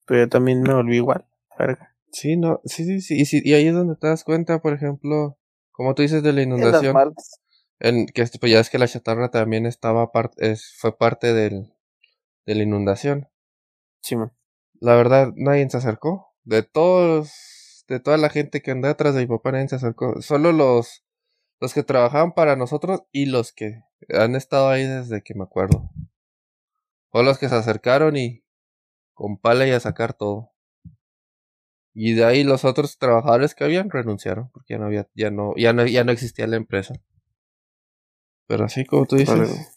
[0.05, 1.25] Pero yo también me volví igual.
[1.57, 1.95] Verga.
[2.11, 3.19] Sí, no, sí, sí, sí.
[3.19, 5.37] Y, sí, y ahí es donde te das cuenta, por ejemplo,
[5.71, 6.95] como tú dices de la inundación.
[7.79, 11.73] En, que pues ya es que la chatarra también estaba parte, es, fue parte del,
[12.45, 13.27] de la inundación.
[14.01, 14.31] Sí, man.
[14.79, 16.33] La verdad, nadie se acercó.
[16.43, 17.56] De todos
[17.87, 20.21] de toda la gente que anda atrás de mi papá nadie se acercó.
[20.21, 21.05] Solo los,
[21.59, 25.89] los que trabajaban para nosotros y los que han estado ahí desde que me acuerdo.
[27.09, 28.43] O los que se acercaron y
[29.13, 30.51] con pala y a sacar todo.
[31.93, 35.53] Y de ahí los otros trabajadores que habían renunciaron porque ya no había, ya no,
[35.55, 36.93] ya no, ya no existía la empresa.
[38.47, 39.73] Pero así como tú dices.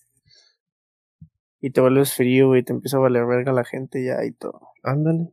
[1.63, 4.61] Y te vuelves frío, y te empieza a valer verga la gente ya y todo.
[4.83, 5.33] Ándale.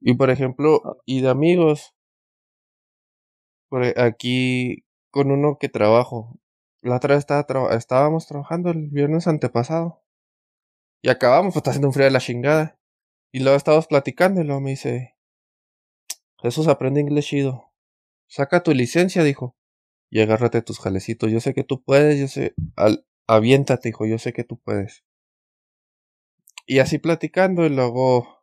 [0.00, 0.96] Y por ejemplo, ah.
[1.04, 1.94] y de amigos,
[3.68, 6.38] por e, aquí con uno que trabajo.
[6.82, 10.02] La otra vez estaba estábamos trabajando el viernes antepasado.
[11.02, 12.78] Y acabamos, pues está haciendo un frío de la chingada.
[13.32, 15.16] Y luego estábamos platicando y luego me dice,
[16.38, 17.72] Jesús aprende inglés chido.
[18.28, 19.56] Saca tu licencia, dijo.
[20.10, 21.30] Y agárrate tus jalecitos.
[21.30, 22.54] Yo sé que tú puedes, yo sé.
[22.76, 25.04] Al, aviéntate, hijo, yo sé que tú puedes.
[26.66, 28.35] Y así platicando, y luego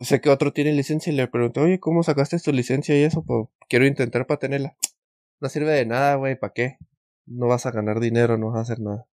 [0.00, 3.22] sé que otro tiene licencia y le pregunto, oye, ¿cómo sacaste tu licencia y eso?
[3.24, 4.76] Pues quiero intentar para tenerla.
[5.40, 6.78] No sirve de nada, güey, ¿para qué?
[7.26, 9.06] No vas a ganar dinero, no vas a hacer nada.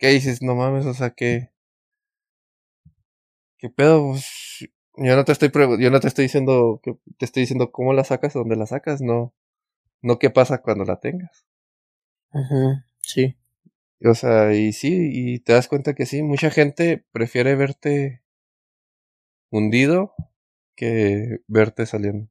[0.00, 0.42] ¿Qué dices?
[0.42, 1.50] No mames, o sea, que...
[3.58, 4.10] ¿Qué pedo?
[4.10, 4.68] Pues,
[4.98, 8.04] yo no te estoy yo no te estoy diciendo que te estoy diciendo cómo la
[8.04, 9.34] sacas, dónde la sacas, no.
[10.02, 11.46] No qué pasa cuando la tengas.
[12.32, 13.36] Ajá, sí.
[14.04, 18.22] O sea, y sí, y te das cuenta que sí, mucha gente prefiere verte
[19.50, 20.14] hundido
[20.76, 22.28] que verte saliendo.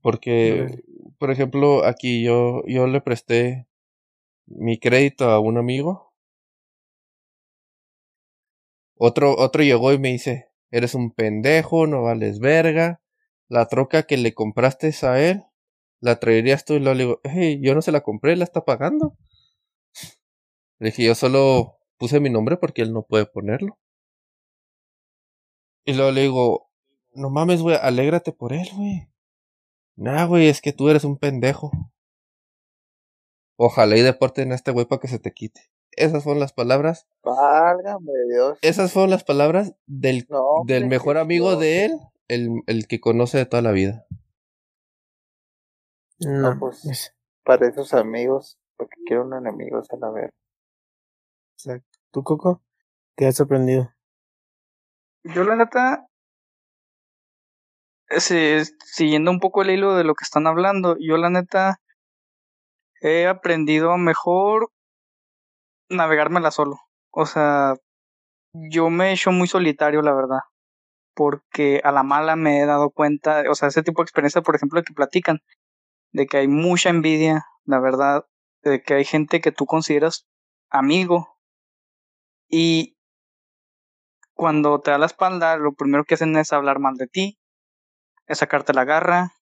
[0.00, 0.82] Porque,
[1.18, 3.66] por ejemplo, aquí yo, yo le presté
[4.46, 6.14] mi crédito a un amigo.
[8.96, 13.00] Otro, otro llegó y me dice, eres un pendejo, no vales verga.
[13.48, 15.44] La troca que le compraste a él,
[16.00, 19.16] la traerías tú y le digo, hey, yo no se la compré, la está pagando.
[20.80, 23.78] Le dije, yo solo puse mi nombre porque él no puede ponerlo.
[25.88, 26.70] Y luego le digo,
[27.14, 29.08] no mames, güey, alégrate por él, güey.
[29.96, 31.70] Nah, güey, es que tú eres un pendejo.
[33.56, 35.62] Ojalá y deporten a este güey para que se te quite.
[35.92, 37.08] Esas fueron las palabras.
[37.22, 38.58] Válgame Dios.
[38.60, 40.28] Esas fueron las palabras del,
[40.66, 41.92] del mejor amigo de él,
[42.28, 44.04] el, el que conoce de toda la vida.
[46.18, 47.14] No, pues
[47.44, 50.34] para esos amigos, porque quiero un enemigo, a la ver.
[51.56, 51.98] Exacto.
[52.10, 52.62] ¿Tú, Coco?
[53.16, 53.90] ¿Qué has aprendido?
[55.34, 56.06] Yo, la neta,
[58.18, 61.80] siguiendo un poco el hilo de lo que están hablando, yo, la neta,
[63.02, 64.70] he aprendido a mejor
[65.90, 66.80] navegármela solo.
[67.10, 67.74] O sea,
[68.54, 70.40] yo me he hecho muy solitario, la verdad.
[71.14, 74.56] Porque a la mala me he dado cuenta, o sea, ese tipo de experiencia, por
[74.56, 75.40] ejemplo, que platican,
[76.12, 78.24] de que hay mucha envidia, la verdad,
[78.62, 80.26] de que hay gente que tú consideras
[80.70, 81.36] amigo
[82.48, 82.97] y
[84.38, 87.38] cuando te da la espalda, lo primero que hacen es hablar mal de ti,
[88.28, 89.32] es sacarte la garra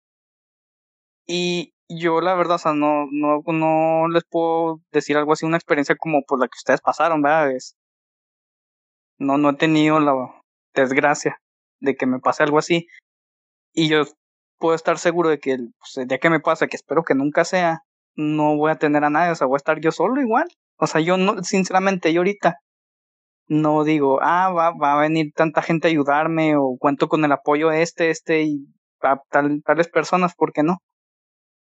[1.27, 5.59] y yo la verdad, o sea, no, no, no les puedo decir algo así, una
[5.59, 7.53] experiencia como por la que ustedes pasaron, ¿verdad?
[9.19, 10.15] No, no he tenido la
[10.75, 11.43] desgracia
[11.79, 12.87] de que me pase algo así.
[13.75, 14.05] Y yo
[14.59, 17.45] puedo estar seguro de que pues, el día que me pase, que espero que nunca
[17.45, 17.81] sea,
[18.15, 20.49] no voy a tener a nadie, o sea, voy a estar yo solo igual.
[20.79, 22.61] O sea, yo no, sinceramente, yo ahorita
[23.49, 27.33] no digo, ah, va, va a venir tanta gente a ayudarme o cuento con el
[27.33, 28.67] apoyo de este, este y
[29.03, 30.79] a tal, tales personas, ¿por qué no?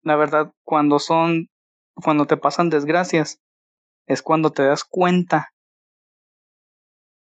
[0.03, 1.47] La verdad, cuando son,
[1.95, 3.39] cuando te pasan desgracias,
[4.07, 5.49] es cuando te das cuenta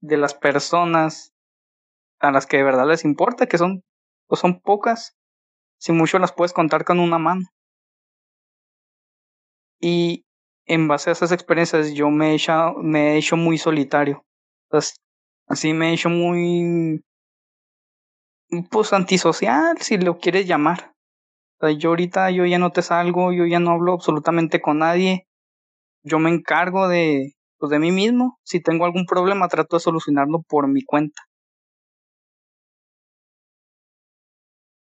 [0.01, 1.33] de las personas
[2.19, 3.83] a las que de verdad les importa, que son,
[4.27, 5.15] o son pocas,
[5.77, 7.47] si mucho las puedes contar con una mano.
[9.79, 10.25] Y
[10.65, 14.23] en base a esas experiencias yo me he hecho, me he hecho muy solitario.
[15.47, 17.03] Así me he hecho muy,
[18.69, 20.91] pues antisocial, si lo quieres llamar
[21.69, 25.28] yo ahorita yo ya no te salgo, yo ya no hablo absolutamente con nadie.
[26.03, 28.39] Yo me encargo de, pues de mí mismo.
[28.43, 31.22] Si tengo algún problema, trato de solucionarlo por mi cuenta.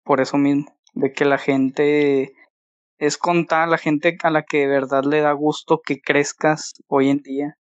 [0.04, 2.34] Por eso mismo, de que la gente
[2.98, 7.10] es contar la gente a la que de verdad le da gusto que crezcas hoy
[7.10, 7.58] en día,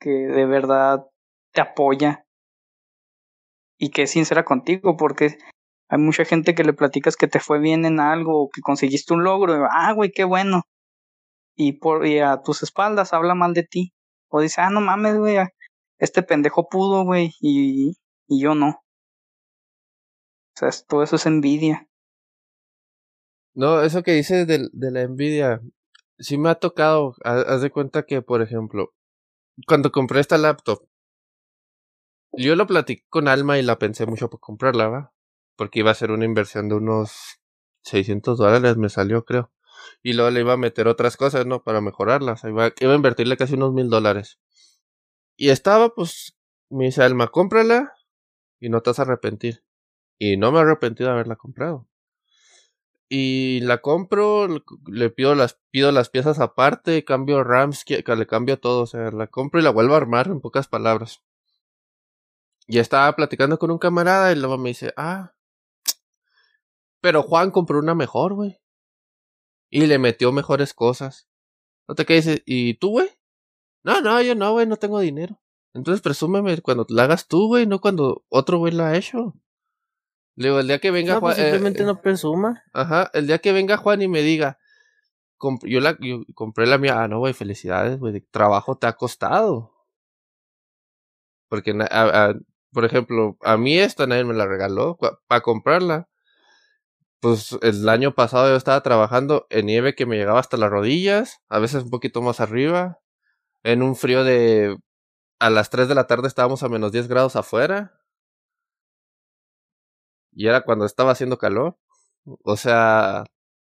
[0.00, 1.06] que de verdad
[1.52, 2.24] te apoya
[3.78, 5.38] y que es sincera contigo, porque
[5.88, 9.14] hay mucha gente que le platicas que te fue bien en algo o que conseguiste
[9.14, 9.56] un logro.
[9.56, 10.62] Y, ah, güey, qué bueno.
[11.56, 13.92] Y, por, y a tus espaldas habla mal de ti.
[14.30, 15.38] O dice, ah, no mames, güey,
[15.98, 17.96] este pendejo pudo, güey, y,
[18.26, 18.68] y yo no.
[18.68, 21.88] O sea, todo eso es envidia.
[23.54, 25.60] No, eso que dices de, de la envidia,
[26.18, 27.14] sí me ha tocado.
[27.24, 28.92] Haz de cuenta que, por ejemplo,
[29.66, 30.87] cuando compré esta laptop,
[32.38, 35.12] yo lo platiqué con Alma y la pensé mucho por comprarla, ¿va?
[35.58, 37.40] porque iba a ser una inversión de unos
[37.82, 39.50] 600 dólares, me salió, creo.
[40.04, 41.64] Y luego le iba a meter otras cosas, ¿no?
[41.64, 42.44] Para mejorarlas.
[42.44, 44.38] Iba, iba a invertirle casi unos mil dólares.
[45.36, 46.36] Y estaba, pues,
[46.70, 47.92] me dice Alma, cómprala
[48.60, 49.64] y no te vas a arrepentir.
[50.16, 51.88] Y no me he arrepentido de haberla comprado.
[53.08, 54.46] Y la compro,
[54.86, 58.82] le pido las, pido las piezas aparte, cambio RAMs, le cambio todo.
[58.82, 61.20] O sea, la compro y la vuelvo a armar en pocas palabras.
[62.68, 65.32] Y estaba platicando con un camarada y luego me dice, ah,
[67.00, 68.60] pero Juan compró una mejor, güey.
[69.70, 71.28] Y le metió mejores cosas.
[71.88, 72.42] ¿No te quedes?
[72.44, 73.08] ¿Y tú, güey?
[73.82, 75.40] No, no, yo no, güey, no tengo dinero.
[75.72, 79.34] Entonces presúmeme cuando la hagas tú, güey, no cuando otro güey la ha hecho.
[80.34, 81.34] Le digo, el día que venga no, Juan.
[81.34, 82.62] Pues simplemente eh, no presuma.
[82.74, 84.58] Ajá, el día que venga Juan y me diga,
[85.62, 87.02] yo la yo compré la mía.
[87.02, 88.20] Ah, no, güey, felicidades, güey.
[88.30, 89.72] Trabajo te ha costado.
[91.48, 91.72] Porque,
[92.72, 96.08] por ejemplo, a mí esta nadie me la regaló para comprarla.
[97.20, 101.40] Pues el año pasado yo estaba trabajando en nieve que me llegaba hasta las rodillas,
[101.48, 103.00] a veces un poquito más arriba,
[103.64, 104.78] en un frío de...
[105.40, 108.00] A las 3 de la tarde estábamos a menos 10 grados afuera.
[110.32, 111.76] Y era cuando estaba haciendo calor.
[112.44, 113.24] O sea,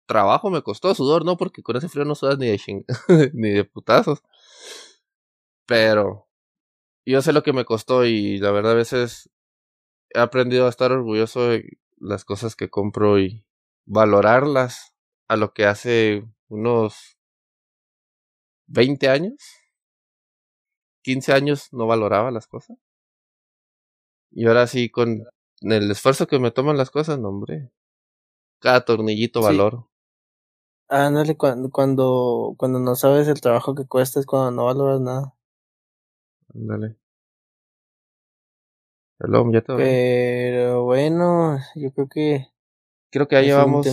[0.07, 2.85] trabajo me costó sudor, no, porque con ese frío no sudas ni de ching
[3.35, 4.23] ni de putazos.
[5.67, 6.30] Pero
[7.07, 9.31] yo sé lo que me costó y la verdad a veces
[10.11, 13.45] he aprendido a estar orgulloso de las cosas que compro y
[13.87, 14.95] valorarlas
[15.29, 17.19] a lo que hace unos
[18.67, 19.37] 20 años,
[21.03, 22.79] 15 años no valoraba las cosas.
[24.31, 25.25] Y ahora sí, con
[25.61, 27.71] el esfuerzo que me toman las cosas, no, hombre.
[28.61, 29.91] Cada tornillito valoro.
[30.89, 35.35] Ándale, cuando, cuando, cuando no sabes el trabajo que cuesta es cuando no valoras nada.
[36.55, 36.97] Ándale.
[39.19, 42.47] Hello, ya Pero bueno, yo creo que.
[43.11, 43.87] Creo que ya llevamos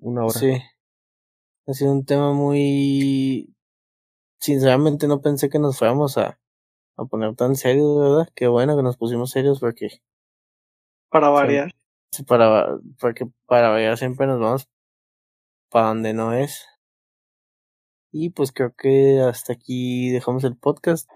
[0.00, 0.38] una hora.
[0.38, 0.52] Sí.
[1.66, 3.54] Ha sido un tema muy.
[4.40, 6.38] Sinceramente no pensé que nos fuéramos a,
[6.96, 8.28] a poner tan serios, ¿verdad?
[8.34, 10.02] Qué bueno que nos pusimos serios porque.
[11.08, 11.72] Para variar.
[12.10, 14.68] Sí, para, porque para variar siempre nos vamos
[15.72, 16.66] para donde no es.
[18.12, 21.08] Y pues creo que hasta aquí dejamos el podcast.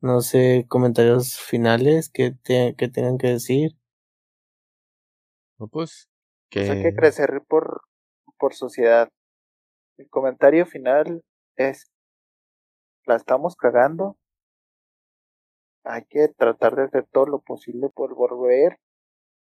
[0.00, 3.72] No sé, comentarios finales que, que tengan que decir.
[5.58, 6.08] No, pues
[6.50, 6.70] que...
[6.70, 7.82] hay que crecer por,
[8.38, 9.08] por sociedad.
[9.96, 11.24] El comentario final
[11.56, 11.90] es,
[13.04, 14.16] la estamos cagando.
[15.84, 18.78] Hay que tratar de hacer todo lo posible por volver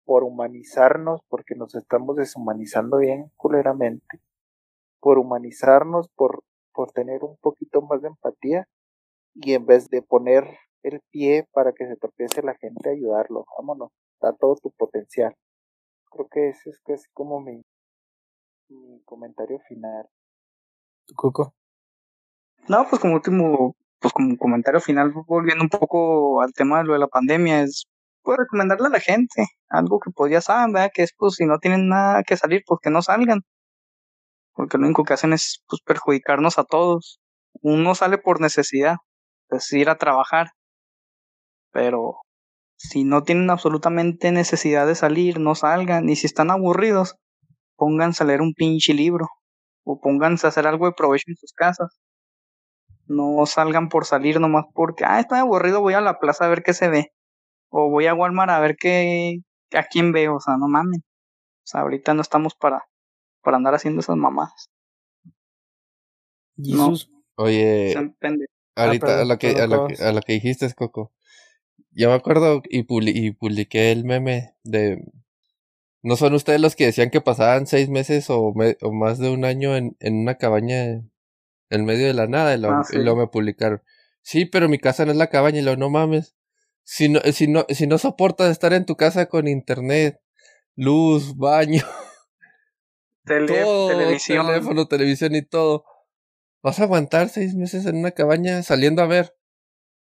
[0.04, 4.20] por humanizarnos, porque nos estamos deshumanizando bien culeramente,
[5.00, 8.68] por humanizarnos, por, por tener un poquito más de empatía
[9.34, 10.44] y en vez de poner
[10.82, 13.44] el pie para que se tropiece la gente, ayudarlo.
[13.58, 15.34] Vámonos, da todo tu potencial.
[16.10, 17.62] Creo que ese es casi como mi,
[19.04, 20.08] comentario final.
[21.16, 21.54] Coco.
[22.68, 26.92] No, pues como último, pues como comentario final, volviendo un poco al tema de lo
[26.94, 27.86] de la pandemia, es
[28.22, 30.74] puedo recomendarle a la gente algo que pues ya saben.
[30.94, 33.42] Que es pues si no tienen nada que salir, pues que no salgan.
[34.54, 37.20] Porque lo único que hacen es pues perjudicarnos a todos.
[37.62, 38.96] Uno sale por necesidad,
[39.48, 40.48] pues ir a trabajar.
[41.72, 42.20] Pero
[42.76, 46.08] si no tienen absolutamente necesidad de salir, no salgan.
[46.08, 47.16] Y si están aburridos,
[47.76, 49.28] pónganse a leer un pinche libro.
[49.84, 52.00] O pónganse a hacer algo de provecho en sus casas.
[53.06, 56.62] No salgan por salir nomás porque, ah, estoy aburrido, voy a la plaza a ver
[56.62, 57.12] qué se ve
[57.76, 59.40] o voy a Walmart a ver qué,
[59.72, 61.00] a quién veo, o sea, no mames.
[61.00, 62.84] O sea, ahorita no estamos para,
[63.42, 64.70] para andar haciendo esas mamadas.
[66.56, 67.10] Jesús.
[67.36, 67.92] Oye,
[68.74, 71.12] ahorita ah, a, lo que, a, lo que, a lo que dijiste, Coco.
[71.90, 75.04] Yo me acuerdo y, y publiqué el meme de...
[76.02, 79.44] ¿No son ustedes los que decían que pasaban seis meses o, o más de un
[79.44, 81.02] año en, en una cabaña
[81.70, 82.54] en medio de la nada?
[82.54, 83.82] Y, lo, ah, y luego me publicaron.
[84.20, 86.34] Sí, pero mi casa no es la cabaña y lo no mames.
[86.82, 90.20] Si no, si no, si no soportas estar en tu casa con internet,
[90.76, 91.82] luz, baño,
[93.24, 94.46] televisión.
[94.46, 95.84] teléfono, televisión y todo,
[96.64, 99.36] ¿vas a aguantar seis meses en una cabaña saliendo a ver?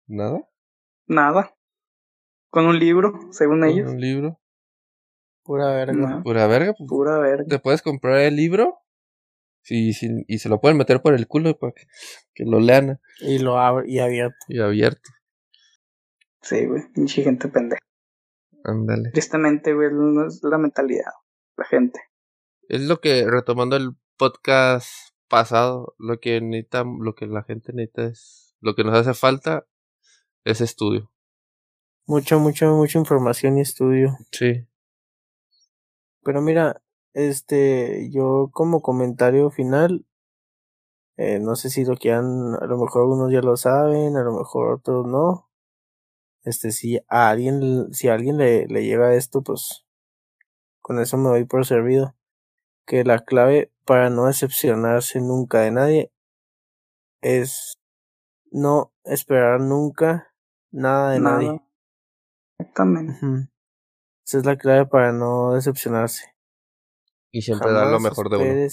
[0.08, 0.42] ¿Nada?
[1.08, 1.56] Nada.
[2.52, 3.90] Con un libro, según ¿Con ellos.
[3.90, 4.42] Un libro.
[5.44, 6.22] Pura verga.
[6.22, 6.74] Pura verga.
[6.78, 7.46] Pues, Pura verga.
[7.48, 8.78] ¿Te puedes comprar el libro?
[9.62, 11.84] Sí, sí, y se lo pueden meter por el culo para que,
[12.34, 13.00] que lo lean.
[13.22, 14.38] Y lo abre y abierto.
[14.50, 15.10] Y abierto.
[16.42, 17.80] Sí, güey, pinche gente pendeja.
[18.64, 19.12] Ándale.
[19.12, 21.12] Tristemente, güey, no es la mentalidad,
[21.58, 22.02] la gente.
[22.68, 28.06] Es lo que, retomando el podcast pasado, lo que necesita, lo que la gente necesita
[28.06, 29.66] es, lo que nos hace falta
[30.44, 31.12] es estudio.
[32.06, 34.18] Mucha, mucha, mucha información y estudio.
[34.32, 34.66] Sí.
[36.24, 36.82] Pero mira,
[37.14, 40.06] este, yo como comentario final,
[41.18, 44.34] eh, no sé si lo quieran, a lo mejor algunos ya lo saben, a lo
[44.34, 45.50] mejor otros no
[46.44, 49.86] este, si a alguien, si a alguien le, le llega esto, pues
[50.82, 52.16] con eso me voy por servido.
[52.86, 56.14] Que la clave para no decepcionarse nunca de nadie
[57.22, 57.80] es
[58.52, 60.32] no esperar nunca
[60.70, 61.62] nada de nadie.
[62.60, 63.18] Exactamente.
[64.24, 66.36] Esa es la clave para no decepcionarse.
[67.32, 68.68] Y siempre dar lo mejor de uno.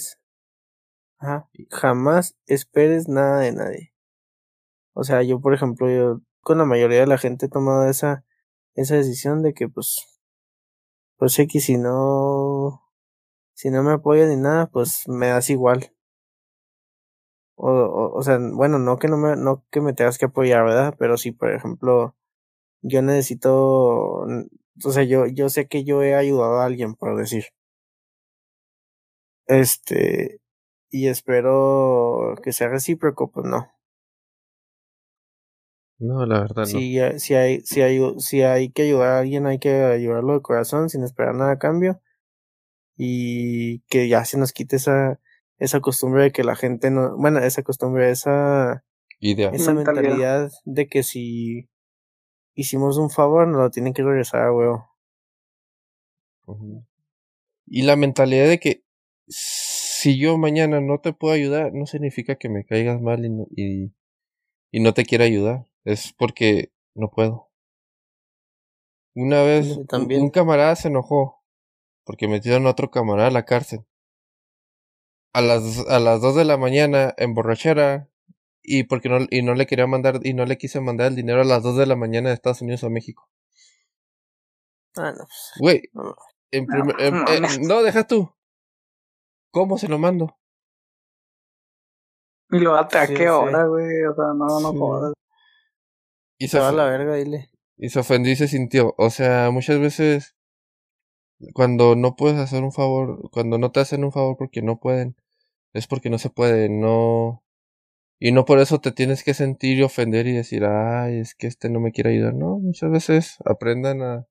[1.17, 1.49] Ajá.
[1.71, 3.95] Jamás esperes nada de nadie.
[4.93, 8.23] O sea, yo por ejemplo, yo con la mayoría de la gente he tomado esa,
[8.75, 10.19] esa decisión de que pues,
[11.15, 12.86] pues que si no,
[13.57, 15.91] si no me apoya ni nada, pues me das igual.
[17.55, 20.63] O, o, o sea, bueno, no que no me, no que me tengas que apoyar,
[20.63, 20.95] ¿verdad?
[20.99, 22.15] Pero si, por ejemplo,
[22.81, 23.55] yo necesito,
[24.25, 27.45] o sea, yo, yo sé que yo he ayudado a alguien, por decir.
[29.47, 30.39] Este,
[30.89, 33.67] y espero que sea recíproco, pues no.
[35.99, 36.65] No, la verdad no.
[36.65, 40.41] Si, si, hay, si, hay, si hay que ayudar a alguien, hay que ayudarlo de
[40.41, 41.99] corazón, sin esperar nada a cambio.
[42.97, 45.19] Y que ya se nos quite esa,
[45.59, 48.83] esa costumbre de que la gente no, bueno, esa costumbre, esa
[49.19, 49.49] Idea.
[49.51, 50.03] esa Mentalidad.
[50.03, 51.69] mentalidad de que si
[52.55, 54.89] hicimos un favor, nos lo tienen que regresar a huevo.
[57.65, 58.83] Y la mentalidad de que
[59.27, 63.47] si yo mañana no te puedo ayudar, no significa que me caigas mal y no,
[63.55, 63.91] y,
[64.71, 65.65] y no te quiera ayudar.
[65.83, 67.49] Es porque no puedo.
[69.15, 70.21] Una vez también.
[70.21, 71.36] un camarada se enojó
[72.07, 73.85] porque metieron a otro camarada a la cárcel.
[75.33, 78.09] A las, a las 2 de la mañana en borrachera
[78.63, 81.41] y porque no, y no le quería mandar y no le quise mandar el dinero
[81.41, 83.29] a las 2 de la mañana de Estados Unidos a México.
[84.95, 86.15] Ah, no, pues, Güey, no.
[86.51, 88.33] en primer- No, en- no eh, no, deja tú.
[89.51, 90.37] ¿Cómo se lo mando?
[92.49, 93.25] Y lo ¿a Sí, qué sí.
[93.27, 94.05] hora, güey?
[94.05, 94.77] O sea, no, no Sí.
[94.77, 95.13] jodas.
[96.39, 97.51] Y se, Se va a la verga, dile.
[97.77, 98.95] y se ofendió y se sintió.
[98.97, 100.36] O sea, muchas veces
[101.53, 105.15] cuando no puedes hacer un favor, cuando no te hacen un favor porque no pueden,
[105.73, 107.43] es porque no se puede, no.
[108.19, 111.47] Y no por eso te tienes que sentir y ofender y decir, ay, es que
[111.47, 112.35] este no me quiere ayudar.
[112.35, 114.27] No, muchas veces aprendan a,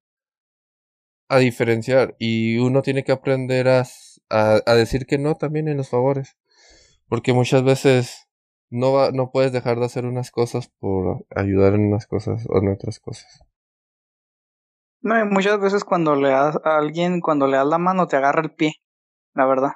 [1.29, 3.85] a diferenciar y uno tiene que aprender a,
[4.29, 6.37] a decir que no también en los favores.
[7.09, 8.29] Porque muchas veces
[8.71, 12.59] no, va, no puedes dejar de hacer unas cosas por ayudar en unas cosas o
[12.59, 13.41] en otras cosas.
[15.07, 18.17] No, y muchas veces cuando le das a alguien, cuando le das la mano, te
[18.17, 18.73] agarra el pie.
[19.35, 19.75] La verdad.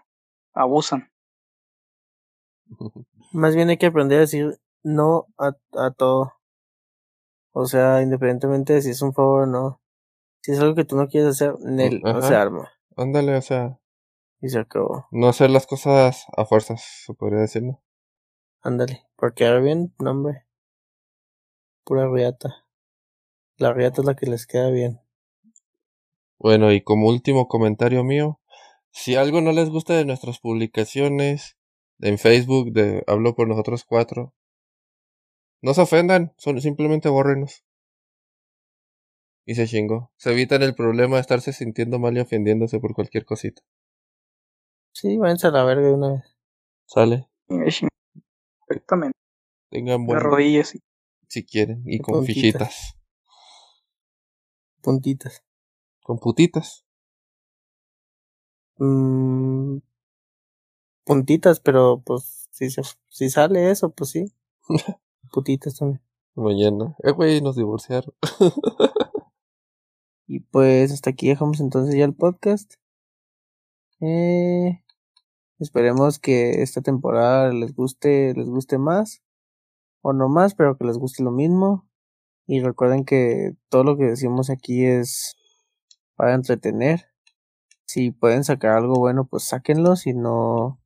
[0.55, 1.09] Abusan.
[3.33, 6.33] Más bien hay que aprender a decir no a, a todo.
[7.53, 9.81] O sea, independientemente de si es un favor o no.
[10.43, 12.69] Si es algo que tú no quieres hacer, Nel, no se arma.
[12.97, 13.79] Ándale, o sea,
[14.41, 15.07] Y se acabó.
[15.13, 17.81] no hacer las cosas a fuerzas, se podría decir, ¿no?
[18.63, 19.07] Ándale.
[19.17, 20.47] Por quedar bien, no, hombre.
[21.85, 22.65] Pura riata.
[23.59, 25.01] La riata es la que les queda bien.
[26.41, 28.41] Bueno, y como último comentario mío,
[28.91, 31.59] si algo no les gusta de nuestras publicaciones
[31.99, 34.33] en Facebook de Hablo por nosotros cuatro,
[35.61, 37.63] no se ofendan, son, simplemente bórrenos.
[39.45, 40.11] Y se chingó.
[40.17, 43.61] Se evitan el problema de estarse sintiendo mal y ofendiéndose por cualquier cosita.
[44.93, 46.37] Sí, váyanse a la verga de una vez.
[46.87, 47.29] Sale.
[48.67, 49.19] Perfectamente.
[49.69, 50.69] Tengan De buen rodillas.
[50.69, 50.81] sí.
[51.29, 51.83] si quieren.
[51.85, 52.35] Y con puntitas.
[52.35, 52.97] fichitas.
[54.81, 55.43] Puntitas.
[56.11, 56.85] Con putitas.
[58.79, 59.79] Mm,
[61.05, 64.33] puntitas, pero pues si, se, si sale eso, pues sí.
[65.33, 66.03] Putitas también.
[66.35, 66.97] Mañana.
[67.05, 68.13] Eh, güey, nos divorciaron.
[70.27, 72.75] Y pues hasta aquí dejamos entonces ya el podcast.
[74.01, 74.83] Eh,
[75.61, 79.23] esperemos que esta temporada les guste, les guste más.
[80.03, 81.89] O no más, pero que les guste lo mismo.
[82.49, 85.37] Y recuerden que todo lo que decimos aquí es
[86.21, 87.07] para entretener.
[87.87, 89.97] Si pueden sacar algo bueno, pues sáquenlo.
[89.97, 90.79] Si no,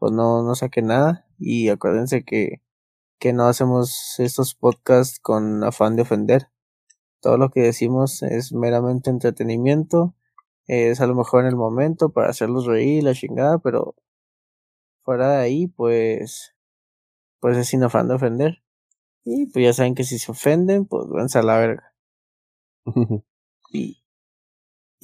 [0.00, 1.28] pues no, no saquen nada.
[1.38, 2.60] Y acuérdense que,
[3.20, 6.48] que no hacemos estos podcasts con afán de ofender.
[7.20, 10.16] Todo lo que decimos es meramente entretenimiento.
[10.66, 13.94] Es a lo mejor en el momento para hacerlos reír, la chingada, pero
[15.04, 16.52] fuera de ahí, pues,
[17.38, 18.64] pues es sin afán de ofender.
[19.22, 21.94] Y pues ya saben que si se ofenden, pues váyanse a la verga.
[23.70, 24.03] Y,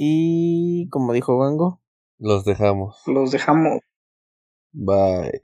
[0.02, 1.82] y como dijo Wango,
[2.18, 3.02] Los dejamos.
[3.06, 3.80] Los dejamos.
[4.72, 5.42] Bye.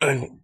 [0.00, 0.39] bye.